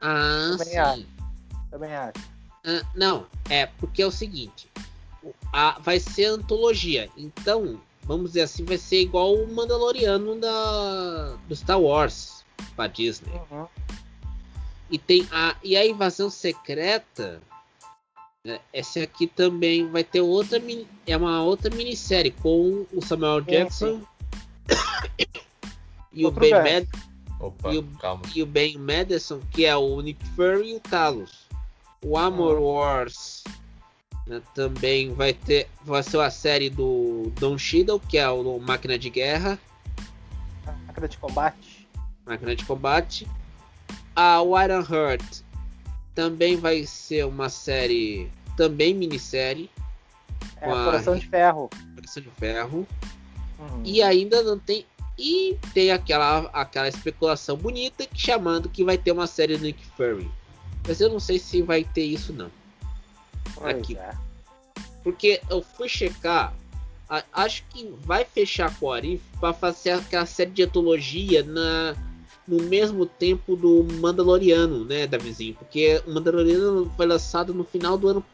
[0.01, 0.77] Ah, Também sim.
[0.77, 1.05] acho.
[1.69, 2.13] também acho.
[2.65, 4.67] Ah, não, é porque é o seguinte:
[5.23, 11.35] o- a, vai ser antologia, então, vamos dizer assim, vai ser igual o Mandaloriano da,
[11.47, 12.43] do Star Wars
[12.75, 13.31] pra Disney.
[13.51, 13.67] Uhum.
[14.89, 17.41] E tem a e a invasão secreta.
[18.43, 23.39] né, Essa aqui também vai ter outra mini- é uma outra minissérie com o Samuel
[23.39, 24.01] Sim, Jackson
[26.11, 26.87] e o Outro Ben gancho.
[27.41, 28.21] Opa, E o- calma.
[28.35, 31.47] e o Ben Madison, que é o Nick Fury e o Talos.
[32.03, 33.43] O Amor Wars
[34.27, 38.97] né, também vai ter vai ser a série do Don Cheadle, que é o Máquina
[38.97, 39.57] de Guerra,
[40.87, 41.87] Máquina de combate.
[42.25, 43.27] Máquina de Combate.
[44.15, 45.41] A o Iron Heart
[46.13, 49.69] também vai ser uma série, também minissérie,
[50.57, 51.69] É, Com a- Coração de Ferro.
[51.95, 52.87] Coração de Ferro.
[53.59, 53.81] Uhum.
[53.83, 54.85] E ainda não tem.
[55.23, 59.85] E tem aquela, aquela especulação bonita que chamando que vai ter uma série do Nick
[59.95, 60.27] Fury.
[60.87, 62.49] Mas eu não sei se vai ter isso não.
[63.53, 63.95] Pois aqui.
[63.97, 64.13] é.
[65.03, 66.53] Porque eu fui checar.
[67.07, 71.93] a- acho que vai fechar com o Arif para fazer aquela série de antologia na,
[72.47, 75.53] no mesmo tempo do Mandaloriano, né, Davizinho?
[75.55, 78.25] Porque o Mandaloriano foi lançado no final do ano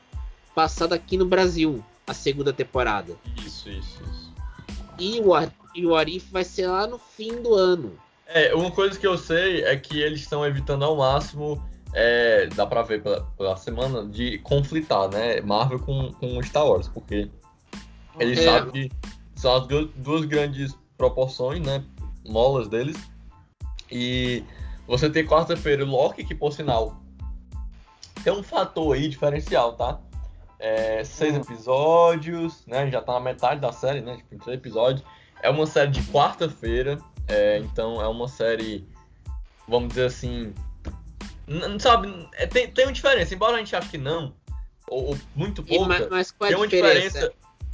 [0.55, 3.15] passado aqui no Brasil, a segunda temporada.
[3.45, 4.26] Isso, isso, isso.
[4.99, 7.93] E o, Ar- e o Arif vai ser lá no fim do ano.
[8.25, 12.65] É, uma coisa que eu sei é que eles estão evitando ao máximo, é, dá
[12.65, 15.39] pra ver pela, pela semana, de conflitar, né?
[15.41, 17.29] Marvel com, com Star Wars, porque
[18.19, 18.43] eles É.
[18.43, 18.91] sabem que
[19.35, 21.83] são as du- duas grandes proporções, né?
[22.27, 22.97] Molas deles.
[23.89, 24.43] E
[24.85, 27.01] você tem quarta-feira o Loki, que por sinal
[28.23, 29.99] tem um fator aí diferencial, tá?
[30.59, 31.41] É, seis Hum.
[31.41, 32.89] episódios, né?
[32.89, 34.17] Já tá na metade da série, né?
[34.17, 35.03] Tipo, três episódios.
[35.41, 36.97] É uma série de quarta-feira,
[37.27, 38.87] é, então é uma série,
[39.67, 40.51] vamos dizer assim,
[41.47, 44.33] não sabe, é, tem, tem uma diferença, embora a gente ache que não,
[44.87, 47.19] ou, ou muito pouca, mas, mas qual é tem a uma diferença?
[47.19, 47.33] diferença.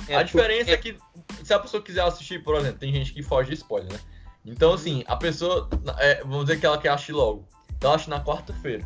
[0.10, 0.98] É a diferença é- é que
[1.42, 4.00] se a pessoa quiser assistir, por exemplo, tem gente que foge de spoiler, né?
[4.46, 5.70] Então, assim, a pessoa,
[6.00, 8.86] é, vamos dizer que ela quer assistir logo, então ela assiste na quarta-feira,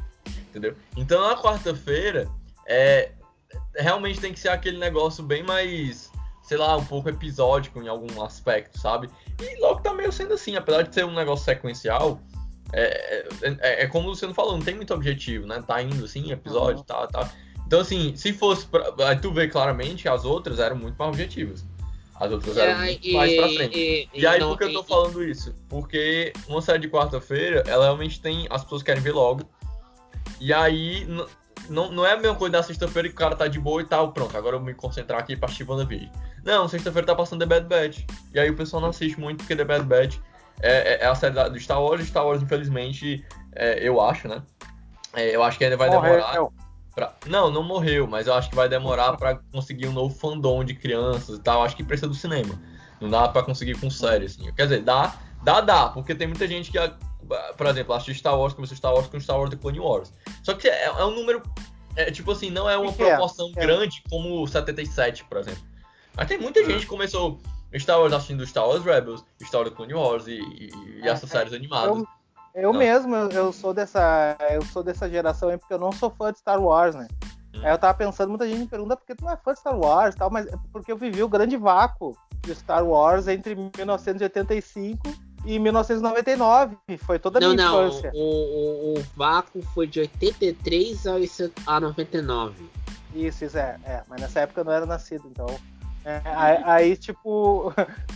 [0.50, 0.76] entendeu?
[0.96, 2.30] Então, na quarta-feira,
[2.68, 3.12] é,
[3.76, 6.12] realmente tem que ser aquele negócio bem mais,
[6.44, 9.10] sei lá, um pouco episódico em algum aspecto, sabe?
[9.42, 12.20] E logo tá meio sendo assim, apesar de ser um negócio sequencial,
[12.74, 15.64] é, é, é como o Luciano falou, não tem muito objetivo, né?
[15.66, 16.84] Tá indo assim, episódio, Uhum.
[16.84, 17.32] tá, tá.
[17.66, 18.94] Então, assim, se fosse pra.
[19.08, 21.66] Aí tu vê claramente, as outras eram muito mais objetivas.
[22.16, 23.78] As outras eram É, muito mais pra frente.
[23.78, 25.54] e- E aí, não, por que eu tô falando isso?
[25.70, 28.48] Porque uma série de quarta-feira, ela realmente tem.
[28.50, 29.44] As pessoas querem ver logo.
[30.40, 31.06] E aí,
[31.70, 33.86] não, não é a mesma coisa da sexta-feira que o cara tá de boa e
[33.86, 36.10] tal, pronto, agora eu vou me concentrar aqui pra assistir WandaVision.
[36.44, 38.06] Não, sexta-feira tá passando The Bad Batch.
[38.34, 40.18] E aí o pessoal não assiste muito porque The Bad Batch
[40.62, 42.08] é, é- é a série do Star Wars.
[42.08, 44.42] Star Wars, infelizmente, é, eu acho, né?
[45.14, 46.28] É, eu acho que ainda vai demorar.
[46.28, 46.54] Morreu.
[46.96, 47.14] Pra...
[47.28, 50.74] Não, não morreu, mas eu acho que vai demorar pra conseguir um novo fandom de
[50.74, 51.64] crianças e tal.
[51.64, 52.60] Acho que precisa do cinema.
[53.00, 54.52] Não dá pra conseguir com série, assim.
[54.54, 55.14] Quer dizer, dá,
[55.44, 56.78] dá, dá, porque tem muita gente que,
[57.58, 60.14] por exemplo, assistiu Star Wars, começou Star Wars com Star Wars The Clone Wars.
[60.44, 61.42] Só que é, é um número.
[61.96, 63.10] É, tipo assim, não é uma Que que é?
[63.10, 63.60] proporção É.
[63.66, 65.62] grande como o 77, por exemplo.
[66.16, 67.40] Mas tem muita gente que começou
[67.78, 70.70] Star Wars assistindo Star Wars Rebels, Star Wars The Clone Wars e, e-
[71.02, 71.98] e É, essas séries animadas.
[71.98, 72.08] Eu,
[72.56, 72.80] eu Não.
[72.80, 74.38] mesmo, eu, eu sou dessa.
[74.52, 77.08] Eu sou dessa geração aí, porque eu não sou fã de Star Wars, né?
[77.56, 77.62] Hum.
[77.64, 79.60] Aí eu tava pensando, muita gente me pergunta por que tu não é fã de
[79.60, 83.28] Star Wars e tal, mas é porque eu vivi o grande vácuo de Star Wars
[83.28, 85.10] entre 1985
[85.48, 86.78] e 1999.
[87.00, 87.88] Foi toda a Não, minha não.
[87.88, 88.12] infância.
[88.14, 92.70] O, o, o vácuo foi de 83 a esse- a 99.
[93.16, 94.04] Isso, isso é, é.
[94.10, 95.48] Mas nessa época eu não era nascido, então.
[96.06, 97.74] é, aí, aí, tipo.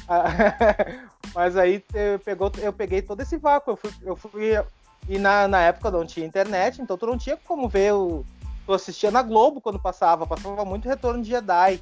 [1.34, 3.72] mas aí eu, pegou, eu peguei todo esse vácuo.
[3.72, 3.92] Eu fui.
[4.04, 4.52] Eu fui
[5.10, 8.24] e na, na época não tinha internet, então tu não tinha como ver o.
[8.66, 11.82] Tu assistia na Globo quando passava, passava muito Retorno de Jedi.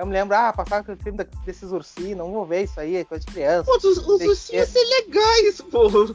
[0.00, 3.04] Eu me lembro, ah, passava aquele filme desses ursinhos, não vou ver isso aí, é
[3.04, 3.64] coisa de criança.
[3.70, 5.86] Pô, os, os ursinhos são legais, pô.
[5.86, 6.10] Os,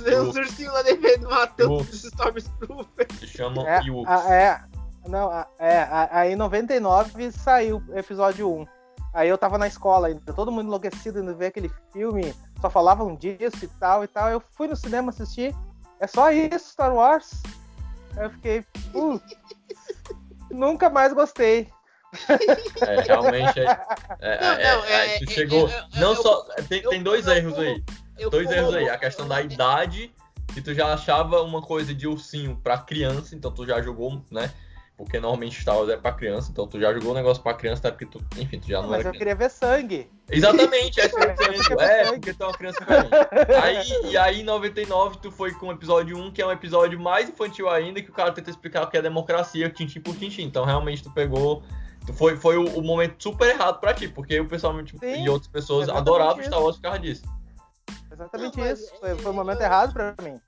[0.00, 3.18] os ursinhos lá devendo matando os Stormtroopers.
[3.20, 4.64] se chamam É, a- é,
[5.06, 8.66] não, a- é, a- aí em 99 saiu o episódio 1.
[9.14, 13.14] Aí eu tava na escola ainda, todo mundo enlouquecido indo ver aquele filme, só falavam
[13.14, 14.28] disso e tal e tal.
[14.28, 15.54] Eu fui no cinema assistir,
[16.00, 17.30] é só isso, Star Wars.
[18.16, 19.22] Aí eu fiquei, "Putz,
[20.50, 21.68] nunca mais gostei.
[22.86, 23.64] É, realmente é.
[24.20, 25.68] é- Não, é- não, é- é- tu é- chegou.
[25.68, 26.44] é- é- não eu- só.
[26.68, 27.82] Tem, eu- tem dois eu- erros aí.
[28.18, 28.88] Eu Dois erros aí.
[28.88, 30.12] A questão da idade,
[30.52, 34.50] que tu já achava uma coisa de ursinho pra criança, então tu já jogou, né?
[34.96, 37.78] Porque normalmente Star Wars é pra criança, então tu já jogou o negócio pra criança,
[37.88, 38.22] até porque tu.
[38.38, 39.18] Enfim, tu já não Mas era eu criança.
[39.18, 40.10] queria ver sangue.
[40.28, 41.80] Exatamente, é isso que eu tô dizendo.
[41.80, 43.08] É, porque tu é uma criança diferente.
[44.04, 47.00] Aí, e aí, em 99, tu foi com o episódio 1, que é um episódio
[47.00, 50.42] mais infantil ainda, que o cara tenta explicar o que é democracia, tintim por tintim.
[50.42, 51.62] Então, realmente, tu pegou.
[52.14, 55.28] Foi foi o, o momento super errado pra ti, porque o pessoal tipo, Sim, e
[55.28, 56.42] outras pessoas adoravam.
[56.42, 57.22] Star Wars por causa disso.
[58.10, 58.90] Exatamente Não, isso.
[58.98, 60.40] Foi, foi o é- momento errado pra mim.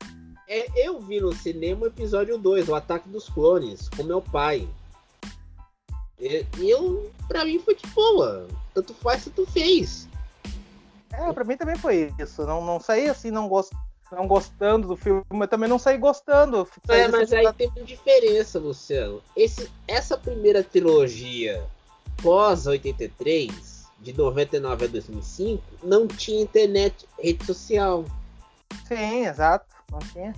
[0.48, 4.68] É, eu vi no cinema o episódio 2, o Ataque dos Clones, com meu pai.
[6.18, 8.46] E eu, pra mim foi de boa.
[8.74, 10.08] Tanto faz, tanto fez.
[11.12, 12.44] É, pra mim também foi isso.
[12.46, 13.72] Não, não saí assim, não, gost,
[14.12, 16.68] não gostando do filme, mas também não saí gostando.
[16.86, 19.22] Saí É, mas aí tem uma diferença, Luciano.
[19.36, 21.64] Esse, essa primeira trilogia
[22.22, 28.04] pós 83, de 99 a 2005, não tinha internet, rede social.
[28.86, 29.66] Sim, exato.
[29.90, 30.34] Não tinha.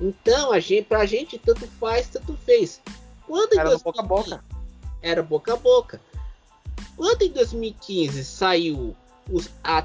[0.00, 2.80] Então, a gente, pra gente, tanto faz, tanto fez.
[3.26, 4.44] Quando em Era boca a 2015 boca.
[5.02, 6.00] Era boca a boca.
[6.96, 8.96] Quando em 2015 saiu
[9.30, 9.82] os- a,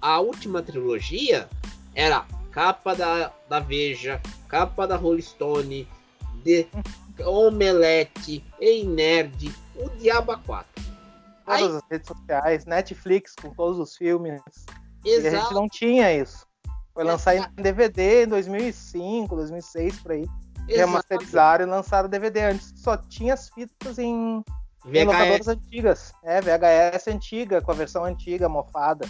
[0.00, 1.48] a última trilogia,
[1.94, 5.88] era capa da, da Veja, capa da Rolling Stone,
[6.44, 6.66] de
[7.24, 10.68] Omelete, Ei Nerd, o Diaba 4.
[11.46, 14.40] Aí, Todas as redes sociais, Netflix com todos os filmes.
[15.04, 15.54] E a gente exato.
[15.54, 16.46] não tinha isso.
[16.94, 20.22] Foi lançar em DVD em 2005, 2006, por aí.
[20.68, 20.68] exato.
[20.68, 22.42] Remasterizaram e lançaram DVD.
[22.42, 24.42] Antes só tinha as fitas em,
[24.90, 26.12] Tem locadoras antigas.
[26.22, 29.08] É, VHS antiga, com a versão antiga, mofada.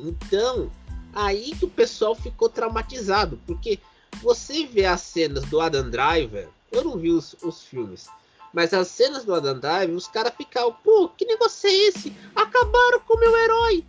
[0.00, 0.70] Então,
[1.12, 3.78] aí que o pessoal ficou traumatizado, porque
[4.22, 8.08] você vê as cenas do Adam Driver, eu não vi os, os filmes,
[8.52, 12.14] mas as cenas do Adam Driver, os caras ficavam, pô, que negócio é esse?
[12.34, 13.84] Acabaram com o meu herói.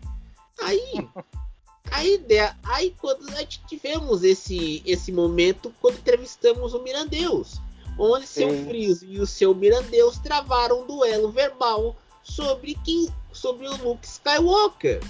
[0.61, 1.09] Aí,
[1.91, 7.59] a ideia, aí quando a gente tivemos esse, esse momento quando entrevistamos o Mirandeus,
[7.97, 8.49] onde seu.
[8.65, 15.01] Frios e o seu Mirandeus travaram um duelo verbal sobre quem, sobre o Luke Skywalker.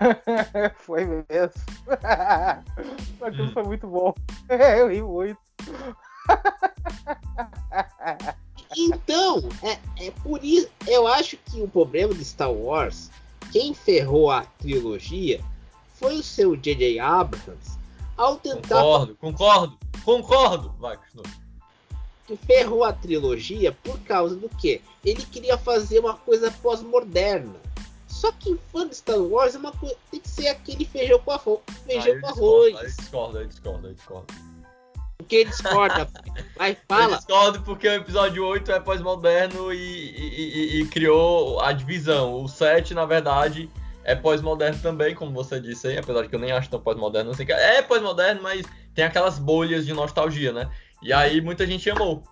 [0.76, 1.62] foi mesmo.
[3.22, 4.14] Aquilo foi muito bom.
[4.48, 5.38] Eu ri muito.
[8.76, 10.68] Então, é, é por isso.
[10.86, 13.10] Eu acho que o problema de Star Wars,
[13.52, 15.40] quem ferrou a trilogia
[15.94, 16.98] foi o seu J.J.
[16.98, 17.78] Abrams
[18.16, 18.80] ao tentar.
[18.80, 20.74] Concordo, concordo, concordo.
[20.78, 21.24] Vai, continua.
[22.26, 24.80] Que ferrou a trilogia por causa do quê?
[25.04, 27.56] Ele queria fazer uma coisa pós-moderna.
[28.24, 29.96] Só que fã de Star Wars é uma coisa.
[30.10, 31.60] Tem que ser aquele feijão com arroz.
[31.86, 32.96] Feijão eu com discordo, aí arroz.
[32.96, 34.26] discordo, aí discordo, aí discordo.
[35.18, 36.08] Porque discorda.
[36.56, 37.16] Vai, Eu fala.
[37.16, 42.42] discordo porque o episódio 8 é pós-moderno e, e- e- e criou a divisão.
[42.42, 43.68] O 7, na verdade,
[44.04, 47.30] é pós-moderno também, como você disse aí, apesar de que eu nem acho tão pós-moderno
[47.30, 47.44] assim.
[47.48, 48.64] É pós-moderno, mas
[48.94, 50.70] tem aquelas bolhas de nostalgia, né?
[51.02, 52.22] E aí muita gente amou.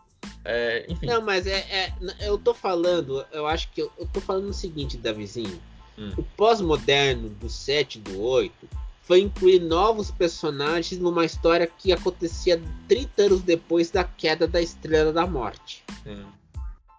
[0.44, 1.04] É, enfim.
[1.06, 4.54] Não, mas é, é- Eu tô falando, eu acho que eu, eu tô falando o
[4.54, 5.60] seguinte, Davizinho.
[5.98, 6.12] Hum.
[6.16, 8.68] O pós-moderno do 7 e do 8
[9.02, 15.12] foi incluir novos personagens numa história que acontecia 30 anos depois da queda da Estrela
[15.12, 15.84] da Morte.
[16.04, 16.24] Sim.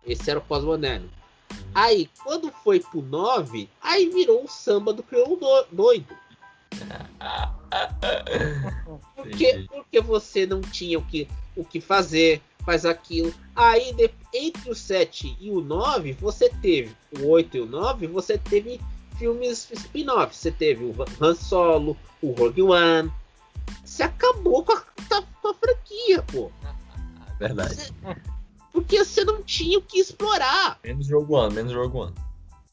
[0.06, 1.10] Esse era o pós-moderno.
[1.74, 6.16] Aí, quando foi pro 9, aí virou o samba do crioulo do- doido.
[9.16, 13.34] Porque, porque você não tinha o que, o que fazer, faz aquilo.
[13.56, 18.08] Aí, de- entre o 7 e o 9, você teve o 8 e o 9,
[18.08, 18.80] você teve
[19.18, 20.36] filmes spin-off.
[20.36, 23.12] Você teve o Han Solo, o Rogue One.
[23.86, 24.82] Você acabou com a,
[25.42, 26.52] com a franquia, pô.
[27.40, 27.76] Verdade.
[27.76, 27.92] Você-
[28.72, 30.80] porque você não tinha o que explorar.
[30.84, 32.14] Menos jogo One, menos jogo One.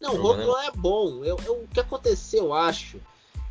[0.01, 0.47] Não, Rogue né?
[0.47, 1.25] One é bom.
[1.25, 2.99] Eu, eu- o que aconteceu, eu acho,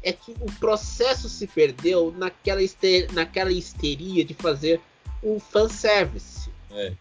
[0.02, 4.82] é que o processo se perdeu naquela, hister, naquela histeria de fazer
[5.22, 6.50] o fanservice.
[6.72, 6.94] É.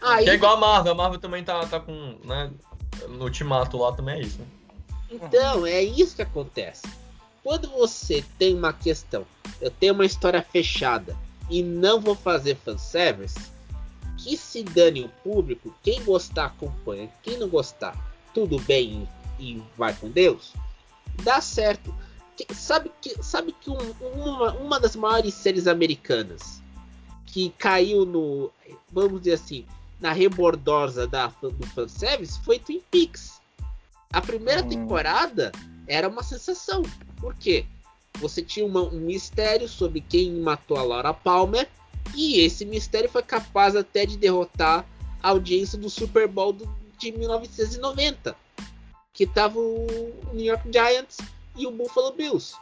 [0.00, 2.16] Aí, Que é igual a Marvel, a Marvel também tá, tá com.
[2.24, 2.50] Né,
[3.08, 4.46] no Ultimato lá também é isso, né?
[5.10, 6.82] então, é isso que acontece.
[7.42, 9.26] Quando você tem uma questão,
[9.60, 11.16] eu tenho uma história fechada
[11.48, 13.38] e não vou fazer fanservice,
[14.18, 17.96] que se dane o público, quem gostar acompanha, quem não gostar,
[18.34, 19.08] tudo bem
[19.38, 20.52] e, vai com Deus,
[21.22, 21.94] dá certo.
[22.36, 26.62] Que- sabe que, sabe que um- uma, uma das maiores séries americanas
[27.32, 28.50] que caiu no,
[28.92, 29.64] vamos dizer assim,
[30.00, 33.40] na rebordosa da, do fanservice foi Twin Peaks.
[34.12, 34.68] A primeira Hum.
[34.68, 35.52] temporada
[35.86, 36.82] era uma sensação.
[37.18, 37.64] Por quê?
[38.18, 41.68] Você tinha uma- um mistério sobre quem matou a Laura Palmer
[42.14, 44.84] e esse mistério foi capaz até de derrotar
[45.22, 46.68] a audiência do Super Bowl do-
[46.98, 48.36] de 1990,
[49.12, 49.86] que tava o
[50.32, 51.18] New York Giants
[51.56, 52.56] e o Buffalo Bills.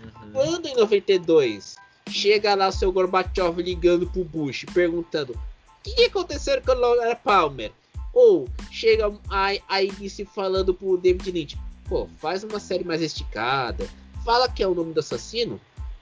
[0.00, 0.32] Uhum.
[0.32, 1.76] Quando em 92
[2.08, 5.38] chega lá o seu Gorbachev ligando pro Bush perguntando o
[5.82, 7.72] que, que aconteceu com a Laura Palmer?
[8.12, 13.88] Ou chega a, a ABC falando pro David Lynch, pô, faz uma série mais esticada,
[14.24, 15.60] fala que é o nome do assassino,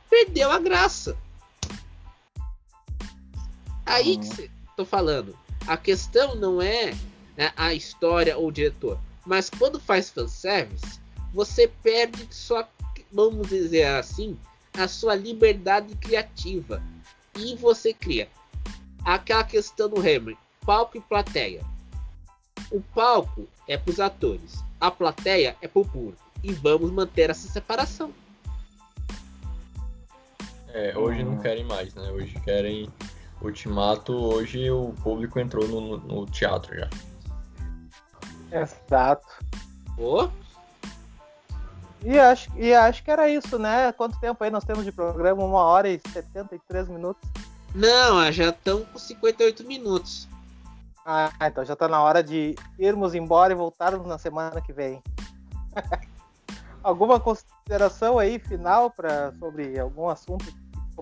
[0.08, 1.16] perdeu a graça.
[3.84, 4.20] Aí Uhum.
[4.20, 5.36] que cê, tô falando,
[5.66, 6.94] a questão não é
[7.36, 11.00] né, a história ou o diretor, mas quando faz fanservice,
[11.32, 12.68] você perde sua,
[13.12, 14.38] vamos dizer assim,
[14.76, 16.82] a sua liberdade criativa.
[17.36, 18.28] E você cria
[19.04, 21.62] aquela questão do Hammer, palco e plateia.
[22.70, 26.22] O palco é para os atores, a plateia é para o público.
[26.42, 28.12] E vamos manter essa separação.
[30.68, 32.10] É, hoje não querem mais, né?
[32.10, 32.88] Hoje querem
[33.40, 34.12] Ultimato.
[34.12, 36.88] Hoje o público entrou no, no- teatro já.
[38.50, 39.26] Exato.
[39.98, 40.28] Ô,
[42.04, 43.90] E acho, e acho que era isso, né?
[43.92, 45.42] Quanto tempo aí nós temos de programa?
[45.42, 47.22] Uma hora e 73 minutos.
[47.74, 50.28] não, já estão com 58 minutos.
[51.06, 55.02] Ah, então já tá na hora de irmos embora e voltarmos na semana que vem.
[56.82, 60.44] Alguma consideração aí final para sobre algum assunto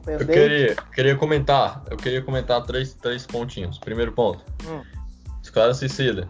[0.06, 3.78] Eu queria, queria comentar, eu queria comentar três, três pontinhos.
[3.78, 4.82] Primeiro ponto, Hum.
[5.42, 6.28] Esclera Suicida.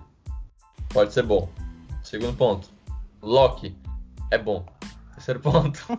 [0.89, 1.49] Pode ser bom.
[2.03, 2.69] Segundo ponto,
[3.21, 3.77] Loki
[4.33, 4.65] é bom.
[5.15, 5.99] Terceiro ponto.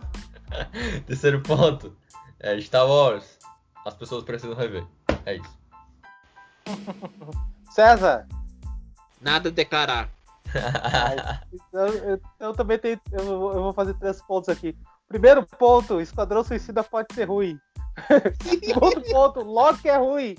[1.06, 1.96] Terceiro ponto,
[2.40, 3.38] é Star Wars.
[3.86, 4.84] As pessoas precisam rever.
[5.24, 5.58] É isso.
[7.70, 8.26] César,
[9.20, 10.08] Nada a declarar.
[11.72, 13.00] eu, eu- eu também tenho.
[13.12, 14.76] Eu, vou- eu vou fazer três pontos aqui.
[15.08, 17.58] Primeiro ponto, Esquadrão Suicida pode ser ruim.
[18.64, 20.34] Segundo ponto, Loki é ruim.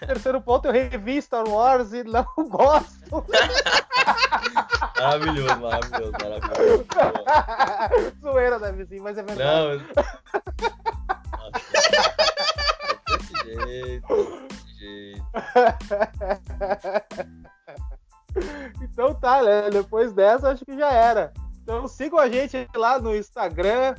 [0.00, 3.24] Terceiro ponto, eu revi Star Wars e não gosto.
[4.96, 6.86] Maravilhoso, maravilhoso, maravilhoso.
[8.20, 9.02] Zoeira, né, vizinho?
[9.02, 9.50] Mas é verdade.
[9.50, 9.76] Não.
[11.38, 11.60] Nossa.
[13.08, 15.24] Desse jeito, desse jeito.
[18.82, 19.70] Então tá, né?
[19.70, 21.32] Depois dessa, acho que já era.
[21.62, 23.94] Então sigam a gente lá no Instagram,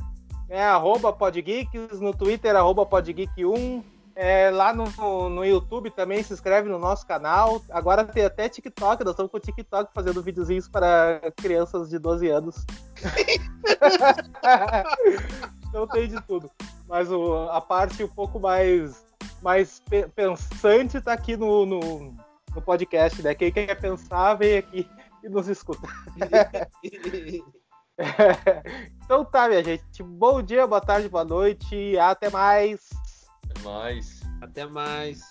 [0.49, 3.83] é arroba podgeeks, no Twitter, arroba podgeek1.
[4.21, 7.61] É, lá no, no YouTube também se inscreve no nosso canal.
[7.69, 12.27] Agora tem até TikTok, nós estamos com o TikTok fazendo videozinhos para crianças de 12
[12.27, 12.65] anos.
[15.69, 16.51] então tem de tudo.
[16.85, 19.05] Mas o- a parte um pouco mais,
[19.41, 22.13] mais pe- pensante tá aqui no, no,
[22.53, 23.33] no podcast, né?
[23.33, 24.85] Quem quer pensar, vem aqui
[25.23, 25.87] e nos escuta.
[29.05, 30.03] então tá, minha gente.
[30.03, 31.97] Bom dia, boa tarde, boa noite.
[31.97, 32.98] Até mais.
[33.49, 34.21] Até mais.
[34.41, 35.28] Até mais.